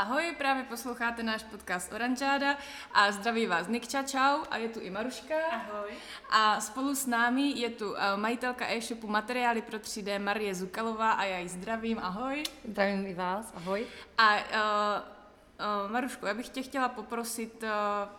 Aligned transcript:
Ahoj, 0.00 0.34
právě 0.38 0.64
posloucháte 0.64 1.22
náš 1.22 1.42
podcast 1.42 1.92
Oranžáda 1.92 2.56
a 2.92 3.12
zdraví 3.12 3.46
vás 3.46 3.68
Nikča, 3.68 4.02
čau, 4.02 4.44
a 4.50 4.56
je 4.56 4.68
tu 4.68 4.80
i 4.80 4.90
Maruška. 4.90 5.34
Ahoj. 5.50 5.90
A 6.30 6.60
spolu 6.60 6.94
s 6.94 7.06
námi 7.06 7.52
je 7.60 7.70
tu 7.70 7.96
eh, 7.96 8.16
majitelka 8.16 8.66
e-shopu 8.68 9.06
Materiály 9.06 9.62
pro 9.62 9.78
3D 9.78 10.18
Marie 10.18 10.54
Zukalová 10.54 11.12
a 11.12 11.24
já 11.24 11.38
ji 11.38 11.48
zdravím, 11.48 11.98
ahoj. 11.98 12.42
Zdravím 12.68 13.06
i 13.06 13.14
vás, 13.14 13.52
ahoj. 13.54 13.86
A 14.18 14.36
uh, 14.36 14.40
Uh, 14.40 15.19
Marušku, 15.88 16.26
já 16.26 16.34
bych 16.34 16.48
tě 16.48 16.62
chtěla 16.62 16.88
poprosit, 16.88 17.62
uh, 17.62 17.68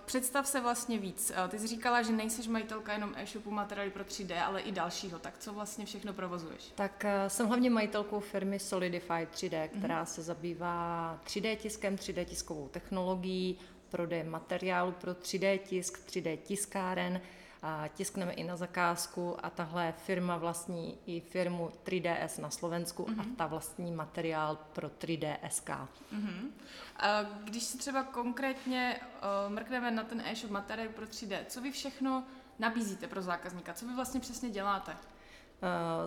představ 0.06 0.48
se 0.48 0.62
vlastně 0.62 0.98
víc. 0.98 1.32
Uh, 1.32 1.50
ty 1.50 1.60
jsi 1.60 1.68
říkala, 1.68 2.02
že 2.02 2.12
nejseš 2.12 2.48
majitelka 2.48 2.94
jenom 2.94 3.14
e-shopu 3.16 3.52
materiály 3.52 3.92
pro 3.92 4.04
3D, 4.04 4.46
ale 4.46 4.62
i 4.62 4.72
dalšího. 4.72 5.20
Tak 5.20 5.38
co 5.38 5.54
vlastně 5.54 5.86
všechno 5.86 6.14
provozuješ? 6.14 6.72
Tak 6.76 7.06
jsem 7.28 7.48
hlavně 7.48 7.70
majitelkou 7.70 8.20
firmy 8.20 8.60
Solidify 8.60 9.28
3D, 9.34 9.68
která 9.68 10.04
mm-hmm. 10.04 10.14
se 10.14 10.22
zabývá 10.22 11.20
3D 11.26 11.56
tiskem, 11.56 11.96
3D 11.96 12.26
tiskovou 12.26 12.68
technologií, 12.68 13.60
prodej 13.90 14.24
materiálu 14.24 14.92
pro 14.92 15.12
3D 15.12 15.58
tisk, 15.58 16.08
3D 16.08 16.38
tiskáren, 16.38 17.22
a 17.62 17.88
tiskneme 17.88 18.34
i 18.34 18.44
na 18.44 18.56
zakázku 18.56 19.46
a 19.46 19.50
tahle 19.50 19.94
firma 20.06 20.38
vlastní 20.38 20.98
i 21.06 21.20
firmu 21.22 21.72
3DS 21.86 22.42
na 22.42 22.50
Slovensku 22.50 23.04
mm-hmm. 23.04 23.20
a 23.20 23.24
mhm. 23.24 23.36
ta 23.36 23.48
vlastní 23.48 23.92
materiál 23.92 24.58
pro 24.74 24.88
3DSK. 24.88 25.88
Mm-hmm. 26.14 26.50
A 26.98 27.24
když 27.24 27.64
si 27.64 27.78
třeba 27.78 28.04
konkrétně 28.04 29.00
uh, 29.02 29.54
mrkneme 29.54 29.92
na 29.92 30.04
ten 30.04 30.22
e-shop 30.26 30.52
materiál 30.52 30.90
pro 30.90 31.06
3D, 31.06 31.40
co 31.48 31.62
vy 31.62 31.72
všechno 31.72 32.24
nabízíte 32.60 33.08
pro 33.08 33.22
zákazníka? 33.22 33.74
Co 33.74 33.88
vy 33.88 33.96
vlastně 33.96 34.20
přesně 34.20 34.50
děláte? 34.50 34.92
Uh, 34.92 34.98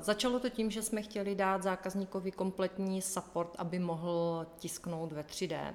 začalo 0.03 0.41
to 0.41 0.48
tím, 0.48 0.71
že 0.71 0.83
jsme 0.83 1.03
chtěli 1.03 1.34
dát 1.34 1.62
zákazníkovi 1.62 2.33
kompletní 2.33 3.03
support, 3.03 3.55
aby 3.59 3.79
mohl 3.79 4.47
tisknout 4.59 5.12
ve 5.12 5.23
3D. 5.23 5.73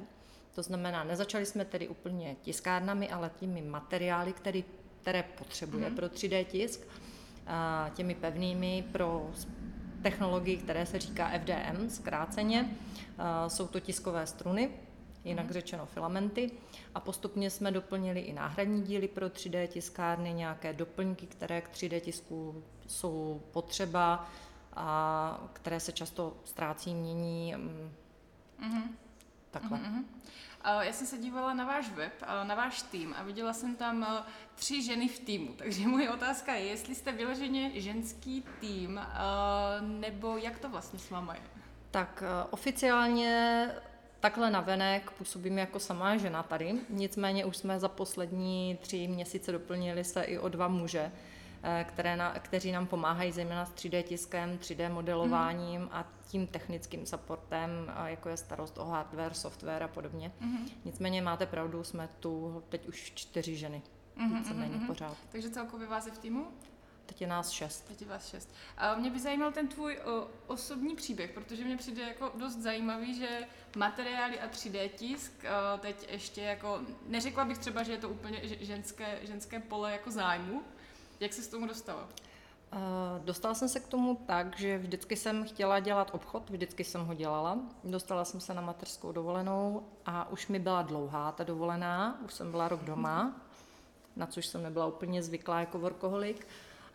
To 0.56 0.64
znamená, 0.64 1.04
nezačali 1.04 1.46
jsme 1.46 1.66
tedy 1.66 1.88
úplně 1.88 2.36
tiskárnami, 2.42 3.09
ale 3.09 3.32
těmi 3.40 3.62
materiály, 3.62 4.34
které 4.34 4.62
které 5.02 5.23
potřebuje 5.23 5.89
mm-hmm. 5.89 5.95
pro 5.95 6.08
3D 6.08 6.45
tisk, 6.45 6.88
a 7.47 7.89
těmi 7.95 8.16
pevnými 8.16 8.86
pro 8.92 9.30
technologii, 10.02 10.58
které 10.58 10.86
se 10.86 11.00
říká 11.00 11.31
FDM 11.39 11.89
zkráceně. 11.89 12.69
A 13.17 13.50
jsou 13.50 13.67
to 13.67 13.80
tiskové 13.80 14.28
struny, 14.28 14.69
jinak 15.25 15.45
mm-hmm. 15.45 15.53
řečeno 15.53 15.86
filamenty. 15.86 16.52
A 16.95 17.00
postupně 17.00 17.50
jsme 17.50 17.72
doplnili 17.72 18.19
i 18.19 18.33
náhradní 18.33 18.81
díly 18.81 19.08
pro 19.08 19.28
3D 19.28 19.67
tiskárny, 19.67 20.33
nějaké 20.33 20.73
doplňky, 20.73 21.28
které 21.28 21.61
k 21.61 21.72
3D 21.72 22.00
tisku 22.00 22.63
jsou 22.88 23.41
potřeba 23.52 24.30
a 24.73 25.50
které 25.53 25.80
se 25.80 25.91
často 25.91 26.38
ztrácí, 26.45 26.94
mění. 26.95 27.56
Mm-hmm. 27.56 28.84
Takhle. 29.52 29.78
Mm-hmm. 29.78 30.03
Já 30.66 30.94
jsem 30.94 31.08
se 31.08 31.18
dívala 31.18 31.54
na 31.54 31.66
váš 31.66 31.90
web, 31.90 32.14
na 32.44 32.56
váš 32.56 32.82
tým 32.82 33.16
a 33.18 33.24
viděla 33.24 33.54
jsem 33.54 33.76
tam 33.76 34.26
tři 34.56 34.84
ženy 34.84 35.08
v 35.08 35.20
týmu. 35.20 35.54
Takže 35.58 35.88
moje 35.88 36.10
otázka 36.10 36.54
je, 36.54 36.66
jestli 36.66 36.96
jste 36.96 37.12
vyloženě 37.12 37.82
ženský 37.82 38.44
tým, 38.60 39.02
nebo 39.82 40.38
jak 40.38 40.60
to 40.60 40.70
vlastně 40.70 41.00
s 41.00 41.10
váma 41.10 41.34
je? 41.34 41.42
Tak 41.92 42.24
oficiálně 42.50 43.72
takhle 44.20 44.52
navenek 44.52 45.12
působím 45.12 45.58
jako 45.58 45.80
samá 45.80 46.18
žena 46.18 46.44
tady, 46.44 46.74
nicméně 46.90 47.46
už 47.46 47.58
jsme 47.58 47.80
za 47.80 47.88
poslední 47.88 48.78
tři 48.82 49.08
měsíce 49.08 49.52
doplnili 49.52 50.04
se 50.04 50.24
i 50.24 50.40
o 50.40 50.50
dva 50.50 50.68
muže, 50.68 51.12
Eh, 51.12 51.39
které 51.84 52.16
na, 52.16 52.40
kteří 52.40 52.72
nám 52.72 52.88
pomáhají 52.88 53.32
zejména 53.32 53.66
s 53.66 53.74
3D 53.74 54.04
tiskem, 54.04 54.58
3D 54.58 54.94
modelováním 54.94 55.82
mm. 55.82 55.90
a 55.92 56.08
tím 56.28 56.48
technickým 56.48 57.06
supportem, 57.06 57.70
jako 58.06 58.30
je 58.30 58.38
starost 58.38 58.78
o 58.78 58.86
hardware, 58.86 59.34
software 59.34 59.84
a 59.84 59.88
podobně. 59.88 60.32
Mm. 60.40 60.68
Nicméně 60.86 61.22
máte 61.22 61.46
pravdu, 61.46 61.84
jsme 61.84 62.10
tu 62.20 62.64
teď 62.70 62.88
už 62.88 63.12
čtyři 63.16 63.56
ženy. 63.56 63.82
Mm-hmm, 64.18 64.54
mm 64.54 64.60
není 64.60 64.80
pořád. 64.80 65.18
Takže 65.32 65.50
celkově 65.50 65.88
vás 65.88 66.06
je 66.06 66.12
v 66.12 66.18
týmu? 66.18 66.48
Teď 67.06 67.22
je 67.22 67.28
nás 67.28 67.50
šest. 67.50 67.88
Teď 67.88 68.02
je 68.02 68.08
vás 68.08 68.28
šest. 68.28 68.53
A 68.78 68.96
mě 68.96 69.12
by 69.12 69.19
zajímal 69.19 69.52
ten 69.52 69.68
tvůj 69.68 70.00
o, 70.06 70.28
osobní 70.48 70.96
příběh, 70.96 71.31
protože 71.31 71.66
mě 71.66 71.78
přijde 71.78 72.02
jako 72.02 72.31
dost 72.36 72.56
zajímavý, 72.56 73.16
že 73.16 73.48
materiály 73.75 74.40
a 74.40 74.48
3D 74.48 74.90
tisk, 74.90 75.31
o, 75.44 75.78
teď 75.78 76.12
ještě 76.12 76.42
jako, 76.42 76.81
neřekla 77.08 77.46
bych 77.46 77.58
třeba, 77.58 77.84
že 77.84 77.92
je 77.92 77.98
to 77.98 78.09
úplně 78.09 78.40
ženské, 78.44 79.19
ženské 79.22 79.59
pole 79.59 79.92
jako 79.92 80.12
zájmu, 80.12 80.64
jak 81.19 81.34
se 81.34 81.41
s 81.41 81.47
tomu 81.47 81.68
dostala? 81.68 82.09
Uh, 82.74 83.25
dostala 83.25 83.53
jsem 83.53 83.69
se 83.69 83.80
k 83.80 83.88
tomu 83.88 84.16
tak, 84.25 84.59
že 84.59 84.78
vždycky 84.78 85.16
jsem 85.16 85.44
chtěla 85.44 85.80
dělat 85.80 86.12
obchod, 86.13 86.50
vždycky 86.50 86.84
jsem 86.84 87.06
ho 87.06 87.13
dělala. 87.13 87.59
Dostala 87.84 88.25
jsem 88.25 88.40
se 88.41 88.53
na 88.53 88.62
mateřskou 88.62 89.12
dovolenou 89.12 89.88
a 90.06 90.30
už 90.30 90.47
mi 90.47 90.59
byla 90.59 90.81
dlouhá 90.81 91.31
ta 91.31 91.44
dovolená, 91.44 92.22
už 92.25 92.34
jsem 92.34 92.52
byla 92.52 92.68
rok 92.68 92.84
doma, 92.84 93.41
na 94.16 94.25
což 94.25 94.46
jsem 94.46 94.63
nebyla 94.63 94.85
úplně 94.85 95.24
zvyklá 95.24 95.59
jako 95.59 95.80
workoholik. 95.80 96.47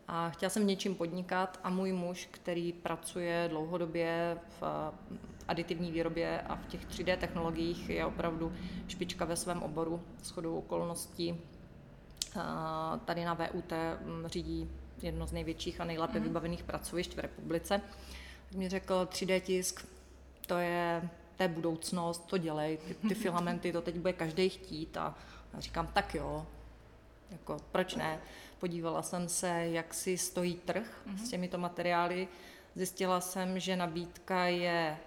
A 0.08 0.30
chtěla 0.30 0.50
jsem 0.50 0.66
něčím 0.66 0.94
podnikat 0.94 1.60
a 1.62 1.70
můj 1.70 1.92
muž, 1.92 2.28
který 2.30 2.72
pracuje 2.72 3.46
dlouhodobě 3.50 4.38
v 4.60 4.92
aditivní 5.48 5.92
výrobě 5.92 6.40
a 6.40 6.56
v 6.56 6.66
těch 6.66 6.86
3D 6.86 7.16
technologiích, 7.18 7.88
je 7.88 8.06
opravdu 8.06 8.52
špička 8.88 9.24
ve 9.24 9.36
svém 9.36 9.62
oboru, 9.62 10.02
shodou 10.22 10.58
okolností 10.58 11.40
tady 13.04 13.24
na 13.24 13.34
VUT 13.34 13.72
mm, 14.04 14.26
řídí 14.26 14.70
jedno 15.02 15.26
z 15.26 15.32
největších 15.32 15.80
a 15.80 15.84
nejlépe 15.84 16.18
mm. 16.18 16.24
vybavených 16.24 16.62
pracovišť 16.62 17.16
v 17.16 17.18
republice. 17.18 17.80
Tak 18.48 18.58
mi 18.58 18.68
řekl, 18.68 19.08
3D 19.10 19.40
tisk, 19.40 19.86
to 20.46 20.58
je, 20.58 21.08
to 21.36 21.42
je 21.42 21.48
budoucnost, 21.48 22.26
to 22.26 22.38
dělej, 22.38 22.76
ty, 22.76 22.94
ty 23.08 23.14
filamenty, 23.24 23.72
to 23.72 23.82
teď 23.82 23.94
bude 23.94 24.12
každý 24.12 24.48
chtít 24.48 24.96
a 24.96 25.14
já 25.54 25.60
říkám, 25.60 25.86
tak 25.86 26.14
jo, 26.14 26.46
jako 27.30 27.56
proč 27.72 27.94
ne. 27.94 28.18
Podívala 28.58 29.02
jsem 29.02 29.28
se, 29.28 29.48
jak 29.48 29.94
si 29.94 30.18
stojí 30.18 30.54
trh 30.54 31.02
mm-hmm. 31.06 31.24
s 31.24 31.30
těmito 31.30 31.58
materiály. 31.58 32.28
Zjistila 32.74 33.20
jsem, 33.20 33.60
že 33.60 33.76
nabídka 33.76 34.44
je 34.44 34.98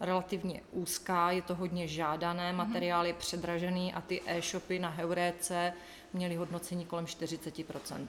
relativně 0.00 0.60
úzká, 0.70 1.30
je 1.30 1.42
to 1.42 1.54
hodně 1.54 1.88
žádané, 1.88 2.52
mhm. 2.52 2.56
materiál 2.56 3.06
je 3.06 3.14
předražený 3.14 3.94
a 3.94 4.00
ty 4.00 4.22
e-shopy 4.26 4.78
na 4.78 4.88
Heuréce 4.88 5.72
měly 6.12 6.36
hodnocení 6.36 6.84
kolem 6.84 7.04
40%. 7.04 8.06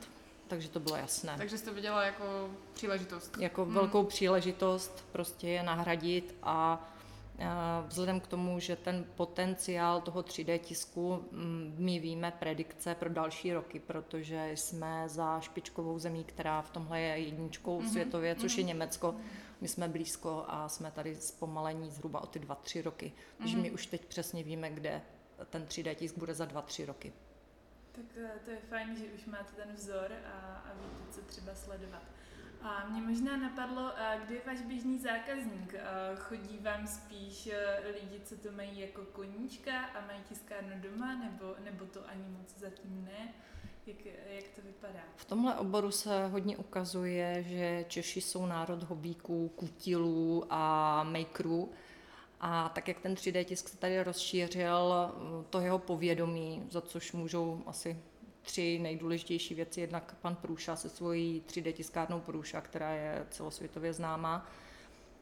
Takže 0.47 0.69
to 0.69 0.79
bylo 0.79 0.95
jasné. 0.95 1.33
Takže 1.37 1.57
jste 1.57 1.71
viděla 1.71 2.03
jako 2.03 2.49
příležitost. 2.73 3.37
Jako 3.39 3.65
hmm. 3.65 3.73
velkou 3.73 4.03
příležitost 4.03 5.05
prostě 5.11 5.47
je 5.47 5.63
nahradit 5.63 6.35
a 6.43 6.87
Vzhledem 7.87 8.19
k 8.19 8.27
tomu, 8.27 8.59
že 8.59 8.75
ten 8.75 9.05
potenciál 9.15 10.01
toho 10.01 10.21
3D 10.21 10.59
tisku, 10.59 11.25
mm, 11.31 11.75
my 11.77 11.99
víme 11.99 12.31
predikce 12.39 12.95
pro 12.95 13.09
další 13.09 13.53
roky, 13.53 13.79
protože 13.79 14.51
jsme 14.55 15.03
za 15.09 15.39
špičkovou 15.39 15.99
zemí, 15.99 16.23
která 16.23 16.61
v 16.61 16.69
tomhle 16.69 17.01
je 17.01 17.17
jedničkou 17.17 17.81
mm-hmm. 17.81 17.91
světově, 17.91 18.35
což 18.35 18.51
mm-hmm. 18.51 18.57
je 18.57 18.63
mhm. 18.63 18.67
Německo. 18.67 19.15
My 19.61 19.67
jsme 19.67 19.87
blízko 19.87 20.45
a 20.47 20.69
jsme 20.69 20.91
tady 20.91 21.15
zpomalení 21.15 21.91
zhruba 21.91 22.21
o 22.21 22.27
ty 22.27 22.39
2-3 22.39 22.83
roky. 22.83 23.13
Takže 23.37 23.57
mm-hmm. 23.57 23.61
my 23.61 23.71
už 23.71 23.85
teď 23.85 24.05
přesně 24.05 24.43
víme, 24.43 24.69
kde 24.69 25.01
ten 25.49 25.65
3D 25.65 25.95
tisk 25.95 26.17
bude 26.17 26.33
za 26.33 26.45
2-3 26.45 26.85
roky. 26.85 27.13
Tak 27.91 28.05
eh, 28.17 28.39
to 28.45 28.51
je 28.51 28.57
fajn, 28.69 28.95
že 28.95 29.05
už 29.05 29.25
máte 29.25 29.53
ten 29.55 29.75
vzor 29.75 30.11
a, 30.33 30.57
a 30.57 30.73
víte, 30.73 31.11
co 31.11 31.21
třeba 31.21 31.55
sledovat. 31.55 32.03
A 32.61 32.85
mě 32.89 33.01
možná 33.01 33.37
napadlo, 33.37 33.91
kde 34.25 34.35
je 34.35 34.41
váš 34.47 34.61
běžný 34.61 34.99
zákazník? 34.99 35.75
Chodí 36.15 36.57
vám 36.57 36.87
spíš 36.87 37.47
e, 37.47 37.79
lidi, 37.93 38.19
co 38.25 38.37
to 38.37 38.51
mají 38.51 38.79
jako 38.79 39.01
koníčka 39.05 39.79
a 39.79 40.05
mají 40.07 40.19
tiskárnu 40.29 40.73
doma, 40.79 41.15
nebo, 41.15 41.55
nebo 41.63 41.85
to 41.85 42.09
ani 42.09 42.23
moc 42.29 42.57
zatím 42.57 43.05
ne? 43.05 43.33
Jak, 43.87 44.05
jak 44.05 44.43
to 44.55 44.61
vypadá? 44.61 44.99
V 45.15 45.25
tomhle 45.25 45.55
oboru 45.55 45.91
se 45.91 46.27
hodně 46.27 46.57
ukazuje, 46.57 47.43
že 47.43 47.85
Češi 47.87 48.21
jsou 48.21 48.45
národ 48.45 48.83
hobíků, 48.83 49.49
kutilů 49.49 50.45
a 50.49 51.03
makerů. 51.03 51.71
A 52.39 52.69
tak 52.69 52.87
jak 52.87 52.99
ten 52.99 53.13
3D 53.13 53.43
tisk 53.43 53.69
se 53.69 53.77
tady 53.77 54.03
rozšířil, 54.03 54.93
to 55.49 55.59
jeho 55.59 55.79
povědomí, 55.79 56.67
za 56.71 56.81
což 56.81 57.11
můžou 57.11 57.63
asi 57.65 58.01
tři 58.47 58.79
nejdůležitější 58.79 59.55
věci. 59.55 59.81
Jednak 59.81 60.15
pan 60.21 60.35
Průša 60.35 60.75
se 60.75 60.89
svojí 60.89 61.43
3D 61.47 61.73
tiskárnou 61.73 62.19
Průša, 62.19 62.61
která 62.61 62.91
je 62.91 63.25
celosvětově 63.29 63.93
známá. 63.93 64.45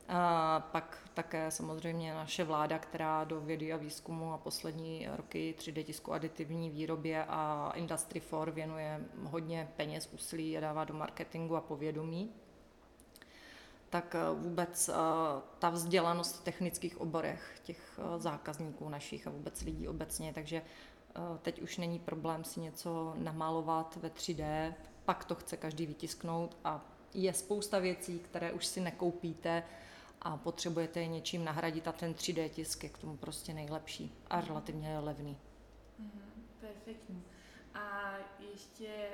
A 0.07 0.59
pak 0.71 1.09
také 1.13 1.51
samozřejmě 1.51 2.13
naše 2.13 2.43
vláda, 2.43 2.79
která 2.79 3.23
do 3.23 3.41
vědy 3.41 3.73
a 3.73 3.77
výzkumu 3.77 4.33
a 4.33 4.37
poslední 4.37 5.07
roky 5.17 5.55
3D 5.57 5.83
tisku 5.83 6.13
aditivní 6.13 6.69
výrobě 6.69 7.25
a 7.27 7.71
Industry 7.75 8.21
4 8.21 8.51
věnuje 8.51 8.99
hodně 9.23 9.69
peněz, 9.75 10.09
úsilí 10.13 10.57
a 10.57 10.61
dává 10.61 10.83
do 10.83 10.93
marketingu 10.93 11.55
a 11.55 11.61
povědomí 11.61 12.31
tak 13.89 14.15
vůbec 14.33 14.89
ta 15.59 15.69
vzdělanost 15.69 16.39
v 16.39 16.43
technických 16.43 17.01
oborech 17.01 17.59
těch 17.63 17.99
zákazníků 18.17 18.89
našich 18.89 19.27
a 19.27 19.29
vůbec 19.29 19.61
lidí 19.61 19.87
obecně, 19.87 20.33
takže 20.33 20.61
Eh, 20.61 20.94
teď 21.41 21.61
už 21.61 21.77
není 21.77 21.99
problém 21.99 22.43
si 22.43 22.59
něco 22.59 23.13
namalovat 23.17 23.95
ve 23.95 24.09
3D, 24.09 24.73
pak 25.05 25.25
to 25.25 25.35
chce 25.35 25.57
každý 25.57 25.85
vytisknout 25.85 26.57
a 26.63 26.85
je 27.13 27.33
spousta 27.33 27.79
věcí, 27.79 28.19
které 28.19 28.51
už 28.51 28.65
si 28.65 28.81
nekoupíte 28.81 29.63
a 30.21 30.37
potřebujete 30.37 30.99
je 30.99 31.07
něčím 31.07 31.45
nahradit 31.45 31.87
a 31.87 31.91
ten 31.91 32.13
3D 32.13 32.49
tisk 32.49 32.83
je 32.83 32.89
k 32.89 32.97
tomu 32.97 33.17
prostě 33.17 33.53
nejlepší 33.53 34.13
a 34.27 34.41
relativně 34.41 34.99
levný. 34.99 35.37
Mm, 35.99 36.47
perfektní. 36.59 37.23
A 37.73 38.13
ještě, 38.51 39.09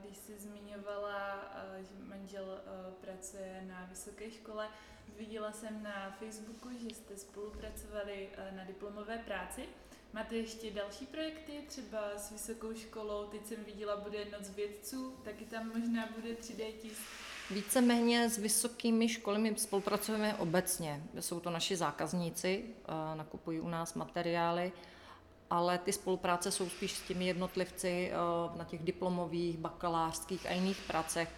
když 0.00 0.16
jsi 0.16 0.38
zmiňovala, 0.38 1.50
že 1.80 2.04
manžel 2.04 2.60
pracuje 3.00 3.64
na 3.68 3.84
vysoké 3.84 4.30
škole, 4.30 4.68
viděla 5.16 5.52
jsem 5.52 5.82
na 5.82 6.10
Facebooku, 6.18 6.68
že 6.78 6.86
jste 6.86 7.16
spolupracovali 7.16 8.28
na 8.50 8.64
diplomové 8.64 9.18
práci. 9.18 9.68
Máte 10.14 10.36
ještě 10.36 10.70
další 10.70 11.06
projekty, 11.06 11.52
třeba 11.68 11.98
s 12.16 12.30
vysokou 12.30 12.74
školou, 12.74 13.24
teď 13.24 13.46
jsem 13.46 13.64
viděla, 13.64 13.96
bude 13.96 14.24
noc 14.38 14.50
vědců, 14.50 15.16
taky 15.24 15.44
tam 15.44 15.68
možná 15.68 16.08
bude 16.16 16.34
3D 16.34 16.72
tisk. 16.82 17.02
Víceméně 17.50 18.30
s 18.30 18.38
vysokými 18.38 19.08
školami 19.08 19.54
spolupracujeme 19.56 20.34
obecně. 20.34 21.02
Jsou 21.20 21.40
to 21.40 21.50
naši 21.50 21.76
zákazníci, 21.76 22.64
nakupují 23.14 23.60
u 23.60 23.68
nás 23.68 23.94
materiály, 23.94 24.72
ale 25.50 25.78
ty 25.78 25.92
spolupráce 25.92 26.50
jsou 26.50 26.68
spíš 26.68 26.92
s 26.92 27.02
těmi 27.02 27.26
jednotlivci 27.26 28.12
na 28.56 28.64
těch 28.64 28.82
diplomových, 28.82 29.58
bakalářských 29.58 30.46
a 30.46 30.52
jiných 30.52 30.80
pracech. 30.86 31.28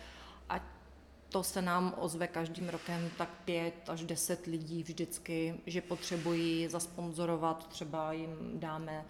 To 1.36 1.42
se 1.42 1.62
nám 1.62 1.94
ozve 1.96 2.26
každým 2.26 2.68
rokem 2.68 3.10
tak 3.18 3.28
pět 3.44 3.88
až 3.88 4.02
deset 4.02 4.46
lidí 4.46 4.82
vždycky, 4.82 5.60
že 5.66 5.80
potřebují 5.80 6.68
zasponzorovat, 6.68 7.68
třeba 7.68 8.12
jim 8.12 8.30
dáme 8.54 9.04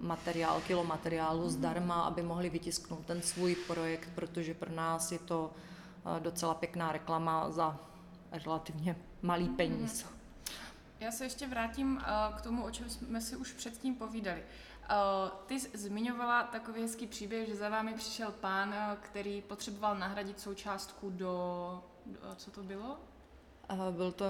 materiál, 0.00 0.60
kilo 0.60 0.84
materiálu 0.84 1.48
zdarma, 1.48 2.02
aby 2.02 2.22
mohli 2.22 2.50
vytisknout 2.50 3.06
ten 3.06 3.22
svůj 3.22 3.54
projekt, 3.54 4.08
protože 4.14 4.54
pro 4.54 4.72
nás 4.72 5.12
je 5.12 5.18
to 5.18 5.52
docela 6.18 6.54
pěkná 6.54 6.92
reklama 6.92 7.50
za 7.50 7.80
relativně 8.44 8.96
malý 9.22 9.48
peníz. 9.48 10.06
Já 11.00 11.12
se 11.12 11.24
ještě 11.24 11.46
vrátím 11.46 12.00
k 12.36 12.40
tomu, 12.40 12.64
o 12.64 12.70
čem 12.70 12.90
jsme 12.90 13.20
si 13.20 13.36
už 13.36 13.52
předtím 13.52 13.94
povídali. 13.94 14.42
Ty 15.46 15.58
zmiňovala 15.58 16.42
takový 16.42 16.82
hezký 16.82 17.06
příběh, 17.06 17.48
že 17.48 17.56
za 17.56 17.68
vámi 17.68 17.94
přišel 17.94 18.32
pán, 18.32 18.74
který 19.00 19.42
potřeboval 19.42 19.98
nahradit 19.98 20.40
součástku 20.40 21.10
do, 21.10 21.84
do 22.06 22.34
co 22.36 22.50
to 22.50 22.62
bylo? 22.62 22.98
Byl 23.90 24.12
to, 24.12 24.24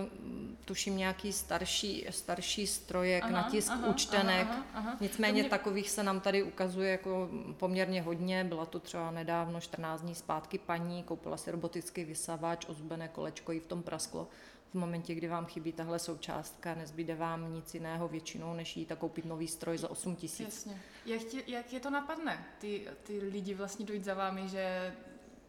tuším, 0.65 0.97
nějaký 0.97 1.33
starší, 1.33 2.07
starší 2.11 2.67
strojek 2.67 3.25
aha, 3.25 3.33
na 3.33 3.51
tisk 3.51 3.73
aha, 3.73 3.87
účtenek. 3.87 4.47
Aha, 4.51 4.65
aha, 4.75 4.89
aha. 4.89 4.97
Nicméně 5.01 5.41
mě... 5.43 5.51
takových 5.51 5.91
se 5.91 6.03
nám 6.03 6.21
tady 6.21 6.43
ukazuje 6.43 6.91
jako 6.91 7.29
poměrně 7.57 8.03
hodně. 8.03 8.45
Byla 8.45 8.67
to 8.67 8.79
třeba 8.79 9.11
nedávno, 9.11 9.61
14 9.61 10.01
dní 10.01 10.15
zpátky 10.15 10.59
paní, 10.59 11.03
koupila 11.03 11.37
si 11.37 11.51
robotický 11.51 12.05
vysavač, 12.05 12.67
ozbené 12.69 13.09
kolečko 13.09 13.53
jí 13.53 13.61
v 13.61 13.67
tom 13.67 13.83
prasklo 13.83 14.29
v 14.71 14.75
momentě, 14.75 15.15
kdy 15.15 15.29
vám 15.29 15.47
chybí 15.47 15.73
tahle 15.73 15.99
součástka, 15.99 16.75
nezbyde 16.75 17.15
vám 17.15 17.55
nic 17.55 17.75
jiného 17.75 18.09
většinou, 18.09 18.55
než 18.55 18.77
jít 18.77 18.93
a 18.93 18.97
koupit 18.97 19.25
nový 19.25 19.49
stroj 19.49 19.79
za 19.79 19.91
8 19.91 20.17
tisíc. 20.17 20.47
Jasně. 20.47 20.81
Jak, 21.07 21.25
tě, 21.25 21.43
jak 21.47 21.73
je 21.73 21.81
to 21.81 21.91
napadne, 21.91 22.45
ty, 22.59 22.89
ty 23.03 23.19
lidi 23.19 23.55
vlastně 23.55 23.87
dojít 23.87 24.05
za 24.05 24.15
vámi, 24.15 24.49
že 24.49 24.93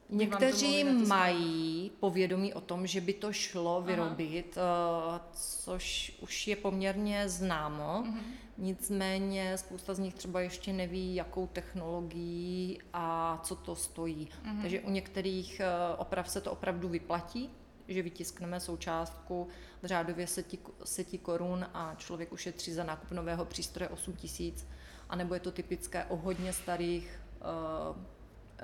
Někteří 0.09 0.83
mají 0.83 1.91
povědomí 1.99 2.53
o 2.53 2.61
tom, 2.61 2.87
že 2.87 3.01
by 3.01 3.13
to 3.13 3.33
šlo 3.33 3.81
vyrobit, 3.81 4.57
Aha. 4.57 5.21
Eh, 5.25 5.29
což 5.33 6.17
už 6.21 6.47
je 6.47 6.55
poměrně 6.55 7.29
známo. 7.29 8.03
Mhm. 8.05 8.21
Nicméně 8.57 9.57
spousta 9.57 9.93
z 9.93 9.99
nich 9.99 10.13
třeba 10.13 10.41
ještě 10.41 10.73
neví, 10.73 11.15
jakou 11.15 11.47
technologií 11.47 12.79
a 12.93 13.39
co 13.43 13.55
to 13.55 13.75
stojí. 13.75 14.29
Mhm. 14.43 14.61
Takže 14.61 14.81
u 14.81 14.89
některých 14.89 15.59
eh, 15.59 15.65
oprav 15.97 16.29
se 16.29 16.41
to 16.41 16.51
opravdu 16.51 16.89
vyplatí, 16.89 17.49
že 17.89 18.01
vytiskneme 18.01 18.59
součástku 18.59 19.47
v 19.81 19.85
řádově 19.85 20.27
seti, 20.27 20.59
seti 20.83 21.17
korun 21.17 21.65
a 21.73 21.95
člověk 21.97 22.31
ušetří 22.31 22.73
za 22.73 22.83
nákup 22.83 23.11
nového 23.11 23.45
přístroje 23.45 23.89
8 23.89 24.13
tisíc, 24.13 24.67
anebo 25.09 25.33
je 25.33 25.39
to 25.39 25.51
typické 25.51 26.05
o 26.05 26.15
hodně 26.15 26.53
starých 26.53 27.19
uh, 27.41 27.97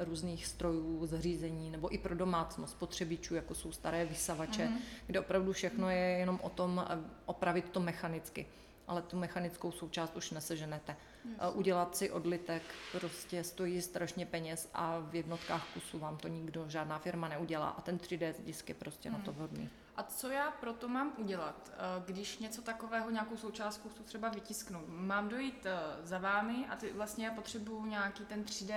různých 0.06 0.46
strojů, 0.46 1.06
zařízení, 1.06 1.72
nebo 1.72 1.94
i 1.94 1.98
pro 1.98 2.16
domácnost 2.16 2.74
spotřebičů, 2.74 3.36
jako 3.36 3.56
jsou 3.56 3.72
staré 3.72 4.06
vysavače, 4.06 4.66
mm-hmm. 4.66 4.82
kde 5.08 5.20
opravdu 5.20 5.54
všechno 5.54 5.90
je 5.90 5.98
jenom 5.98 6.40
o 6.44 6.50
tom 6.50 6.86
eh, 6.90 6.98
opravit 7.26 7.70
to 7.70 7.80
mechanicky 7.80 8.46
ale 8.88 9.02
tu 9.02 9.18
mechanickou 9.18 9.72
součást 9.72 10.16
už 10.16 10.32
neseženete. 10.32 10.96
Yes. 11.30 11.38
Udělat 11.54 11.98
si 11.98 12.12
odlitek 12.12 12.62
prostě 12.92 13.44
stojí 13.44 13.82
strašně 13.82 14.26
peněz 14.26 14.70
a 14.74 15.00
v 15.00 15.16
jednotkách 15.16 15.68
kusů 15.74 16.00
vám 16.00 16.18
to 16.18 16.28
nikdo, 16.28 16.66
žádná 16.68 17.00
firma 17.00 17.28
neudělá 17.28 17.70
a 17.70 17.82
ten 17.82 17.98
3D 17.98 18.34
disk 18.40 18.70
je 18.70 18.76
prostě 18.76 19.10
hmm. 19.10 19.20
na 19.20 19.26
to 19.26 19.32
hmm. 19.32 19.40
vhodný. 19.40 19.70
A 19.98 20.04
co 20.04 20.30
já 20.30 20.52
pro 20.52 20.74
to 20.74 20.88
mám 20.88 21.14
udělat, 21.18 21.72
eh, 21.74 22.04
když 22.06 22.40
něco 22.40 22.62
takového, 22.62 23.10
nějakou 23.10 23.38
součástku 23.38 23.90
chci 23.90 24.04
třeba 24.04 24.30
vytisknout? 24.30 24.86
Mám 24.88 25.30
dojít 25.30 25.66
eh, 25.66 25.80
za 26.04 26.18
vámi 26.18 26.66
a 26.70 26.76
ty 26.76 26.94
vlastně 26.94 27.26
já 27.26 27.32
potřebuju 27.32 27.86
nějaký 27.86 28.26
ten 28.26 28.44
3D 28.44 28.74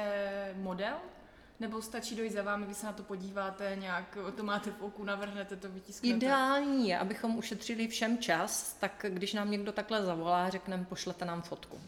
model, 0.56 0.96
nebo 1.60 1.82
stačí 1.82 2.16
dojít 2.16 2.32
za 2.32 2.42
vámi, 2.42 2.66
vy 2.66 2.74
se 2.74 2.86
na 2.86 2.92
to 2.92 3.02
podíváte, 3.02 3.76
nějak 3.80 4.18
to 4.36 4.42
máte 4.42 4.70
v 4.70 4.82
oku, 4.82 5.04
navrhnete 5.04 5.56
to, 5.56 5.68
vytisknete? 5.68 6.16
Ideální 6.16 6.88
je, 6.88 6.98
abychom 6.98 7.38
ušetřili 7.38 7.88
všem 7.88 8.18
čas, 8.18 8.72
tak 8.72 9.06
když 9.08 9.34
nám 9.34 9.50
někdo 9.50 9.72
takhle 9.72 10.02
zavolá, 10.02 10.50
řekneme, 10.50 10.84
pošlete 10.84 11.24
nám 11.24 11.42
fotku. 11.42 11.80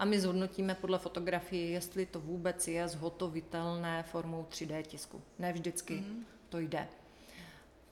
A 0.00 0.04
my 0.04 0.20
zhodnotíme 0.20 0.74
podle 0.74 0.98
fotografie, 0.98 1.70
jestli 1.70 2.06
to 2.06 2.20
vůbec 2.20 2.68
je 2.68 2.88
zhotovitelné 2.88 4.02
formou 4.02 4.46
3D 4.50 4.82
tisku. 4.82 5.22
Ne 5.38 5.52
vždycky 5.52 5.94
mm-hmm. 5.94 6.24
to 6.48 6.58
jde. 6.58 6.88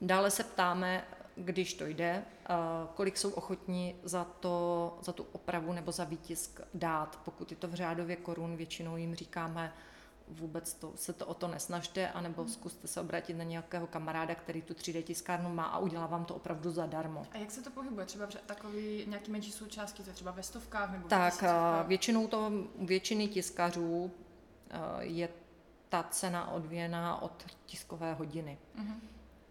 Dále 0.01 0.31
se 0.31 0.43
ptáme, 0.43 1.03
když 1.35 1.73
to 1.73 1.85
jde, 1.85 2.23
kolik 2.95 3.17
jsou 3.17 3.29
ochotní 3.29 3.95
za, 4.03 4.23
to, 4.23 4.97
za 5.01 5.11
tu 5.11 5.25
opravu 5.31 5.73
nebo 5.73 5.91
za 5.91 6.03
výtisk 6.03 6.61
dát. 6.73 7.19
Pokud 7.25 7.51
je 7.51 7.57
to 7.57 7.67
v 7.67 7.73
řádově 7.73 8.15
korun, 8.15 8.55
většinou 8.55 8.97
jim 8.97 9.15
říkáme 9.15 9.73
vůbec 10.29 10.73
to, 10.73 10.91
se 10.95 11.13
to 11.13 11.25
o 11.25 11.33
to 11.33 11.47
nesnažte, 11.47 12.09
anebo 12.11 12.41
hmm. 12.41 12.51
zkuste 12.51 12.87
se 12.87 13.01
obrátit 13.01 13.33
na 13.33 13.43
nějakého 13.43 13.87
kamaráda, 13.87 14.35
který 14.35 14.61
tu 14.61 14.73
3D 14.73 15.03
tiskárnu 15.03 15.53
má 15.53 15.63
a 15.63 15.77
udělá 15.77 16.07
vám 16.07 16.25
to 16.25 16.35
opravdu 16.35 16.71
zadarmo. 16.71 17.25
A 17.31 17.37
jak 17.37 17.51
se 17.51 17.61
to 17.61 17.69
pohybuje? 17.69 18.05
Třeba 18.05 18.27
takový 18.45 19.05
nějaký 19.07 19.31
menší 19.31 19.51
součástky, 19.51 20.03
to 20.03 20.11
třeba 20.11 20.31
ve 20.31 20.43
stovkách 20.43 20.91
nebo 20.91 21.07
Tak, 21.07 21.43
většinou 21.87 22.27
to, 22.27 22.51
většiny 22.79 23.27
tiskařů 23.27 24.11
je 24.99 25.29
ta 25.89 26.03
cena 26.03 26.51
odvěná 26.51 27.21
od 27.21 27.45
tiskové 27.65 28.13
hodiny. 28.13 28.57
Uh-huh. 28.79 28.95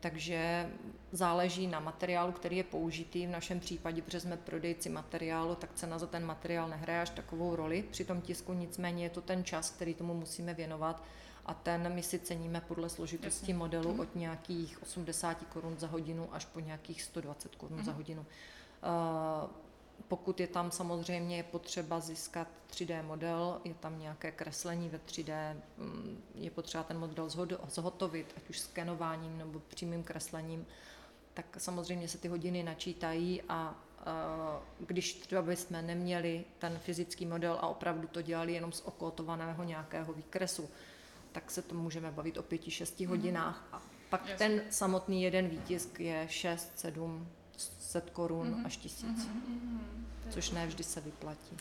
Takže 0.00 0.70
záleží 1.12 1.66
na 1.66 1.80
materiálu, 1.80 2.32
který 2.32 2.56
je 2.56 2.64
použitý. 2.64 3.26
V 3.26 3.30
našem 3.30 3.60
případě, 3.60 4.02
protože 4.02 4.20
jsme 4.20 4.36
prodejci 4.36 4.88
materiálu, 4.88 5.54
tak 5.54 5.70
cena 5.74 5.98
za 5.98 6.06
ten 6.06 6.24
materiál 6.24 6.68
nehraje 6.68 7.00
až 7.00 7.10
takovou 7.10 7.56
roli 7.56 7.84
při 7.90 8.04
tom 8.04 8.20
tisku, 8.20 8.52
nicméně 8.52 9.04
je 9.04 9.10
to 9.10 9.20
ten 9.20 9.44
čas, 9.44 9.70
který 9.70 9.94
tomu 9.94 10.14
musíme 10.14 10.54
věnovat 10.54 11.02
a 11.46 11.54
ten 11.54 11.94
my 11.94 12.02
si 12.02 12.18
ceníme 12.18 12.60
podle 12.60 12.88
složitosti 12.88 13.44
Jasně. 13.44 13.54
modelu 13.54 13.90
mhm. 13.90 14.00
od 14.00 14.16
nějakých 14.16 14.82
80 14.82 15.44
korun 15.52 15.78
za 15.78 15.86
hodinu 15.86 16.28
až 16.34 16.44
po 16.44 16.60
nějakých 16.60 17.02
120 17.02 17.56
korun 17.56 17.78
mm. 17.78 17.84
za 17.84 17.90
mhm. 17.90 17.96
hodinu. 17.96 18.26
Uh, 19.42 19.50
pokud 20.08 20.40
je 20.40 20.46
tam 20.46 20.70
samozřejmě 20.70 21.42
potřeba 21.42 22.00
získat 22.00 22.48
3D 22.70 23.02
model, 23.02 23.60
je 23.64 23.74
tam 23.74 23.98
nějaké 23.98 24.32
kreslení 24.32 24.88
ve 24.88 24.98
3D, 24.98 25.56
mm, 25.76 26.22
je 26.34 26.50
potřeba 26.50 26.84
ten 26.84 26.98
model 26.98 27.28
zhotovit, 27.68 28.34
ať 28.36 28.50
už 28.50 28.58
skenováním 28.60 29.38
nebo 29.38 29.60
přímým 29.68 30.02
kreslením, 30.02 30.66
tak 31.34 31.46
samozřejmě 31.58 32.08
se 32.08 32.18
ty 32.18 32.28
hodiny 32.28 32.62
načítají 32.62 33.42
a 33.48 33.74
když 34.80 35.14
třeba 35.14 35.42
bychom 35.42 35.86
neměli 35.86 36.44
ten 36.58 36.78
fyzický 36.78 37.26
model 37.26 37.58
a 37.60 37.66
opravdu 37.66 38.08
to 38.08 38.22
dělali 38.22 38.52
jenom 38.52 38.72
z 38.72 38.80
okotovaného 38.80 39.64
nějakého 39.64 40.12
výkresu, 40.12 40.70
tak 41.32 41.50
se 41.50 41.62
to 41.62 41.74
můžeme 41.74 42.10
bavit 42.10 42.38
o 42.38 42.42
pěti, 42.42 42.70
šesti 42.70 43.04
mm-hmm. 43.04 43.08
hodinách. 43.08 43.68
A 43.72 43.82
pak 44.10 44.28
yes. 44.28 44.38
ten 44.38 44.62
samotný 44.70 45.22
jeden 45.22 45.48
výtisk 45.48 46.00
je 46.00 46.26
6, 46.28 46.78
7, 46.78 47.28
100 47.58 48.00
korun 48.12 48.54
mm-hmm. 48.54 48.66
až 48.66 48.76
tisíc, 48.76 49.26
mm-hmm. 49.26 49.80
což 50.30 50.50
ne 50.50 50.66
vždy 50.66 50.84
se 50.84 51.00
vyplatí. 51.00 51.56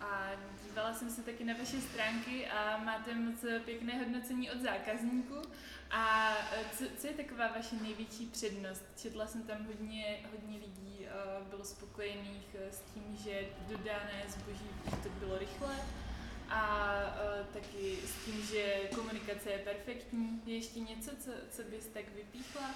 A 0.00 0.30
dívala 0.64 0.94
jsem 0.94 1.10
se 1.10 1.22
taky 1.22 1.44
na 1.44 1.54
vaše 1.58 1.80
stránky 1.80 2.46
a 2.46 2.76
máte 2.84 3.14
moc 3.14 3.44
pěkné 3.64 3.98
hodnocení 3.98 4.50
od 4.50 4.60
zákazníků. 4.60 5.42
A 5.90 6.34
e, 6.52 6.64
co, 6.78 6.84
co 6.96 7.06
je 7.06 7.12
taková 7.12 7.48
vaše 7.48 7.76
největší 7.82 8.26
přednost? 8.26 8.84
Četla 9.02 9.26
jsem 9.26 9.42
tam 9.42 9.66
hodně, 9.66 10.18
hodně 10.30 10.58
lidí, 10.58 11.06
e, 11.06 11.10
bylo 11.50 11.64
spokojených 11.64 12.54
e, 12.54 12.72
s 12.72 12.80
tím, 12.94 13.16
že 13.24 13.40
dodané 13.68 14.24
zboží 14.28 14.70
že 14.90 14.96
to 14.96 15.08
bylo 15.08 15.38
rychle 15.38 15.76
a 16.48 16.94
taky 17.52 17.98
s 18.06 18.24
tím, 18.24 18.42
že 18.42 18.80
komunikace 18.94 19.50
je 19.50 19.58
perfektní. 19.58 20.42
Je 20.46 20.54
ještě 20.54 20.80
něco, 20.80 21.10
co, 21.16 21.30
co 21.50 21.62
bys 21.62 21.86
tak 21.86 22.04
vypíchla? 22.14 22.70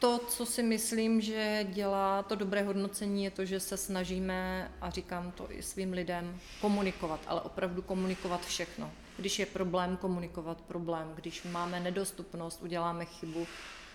To, 0.00 0.18
co 0.18 0.46
si 0.46 0.62
myslím, 0.62 1.20
že 1.20 1.66
dělá 1.72 2.22
to 2.22 2.34
dobré 2.34 2.62
hodnocení, 2.62 3.24
je 3.24 3.30
to, 3.30 3.44
že 3.44 3.60
se 3.60 3.76
snažíme, 3.76 4.70
a 4.80 4.90
říkám 4.90 5.32
to 5.32 5.52
i 5.52 5.62
svým 5.62 5.92
lidem, 5.92 6.38
komunikovat, 6.60 7.20
ale 7.26 7.40
opravdu 7.40 7.82
komunikovat 7.82 8.46
všechno. 8.46 8.90
Když 9.16 9.38
je 9.38 9.46
problém, 9.46 9.96
komunikovat 9.96 10.60
problém. 10.60 11.12
Když 11.14 11.42
máme 11.42 11.80
nedostupnost, 11.80 12.62
uděláme 12.62 13.04
chybu, 13.04 13.46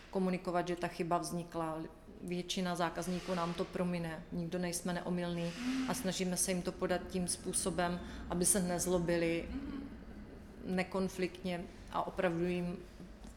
komunikovat, 0.10 0.68
že 0.68 0.76
ta 0.76 0.88
chyba 0.88 1.18
vznikla. 1.18 1.78
Většina 2.22 2.76
zákazníků 2.76 3.34
nám 3.34 3.54
to 3.54 3.66
promine, 3.66 4.24
nikdo 4.32 4.60
nejsme 4.60 4.94
neomylný 4.94 5.52
a 5.88 5.94
snažíme 5.94 6.38
se 6.38 6.52
jim 6.52 6.62
to 6.62 6.72
podat 6.72 7.02
tím 7.10 7.28
způsobem, 7.28 8.00
aby 8.30 8.46
se 8.46 8.60
nezlobili 8.60 9.46
nekonfliktně 10.66 11.64
a 11.92 12.08
opravdu 12.08 12.46
jim, 12.46 12.78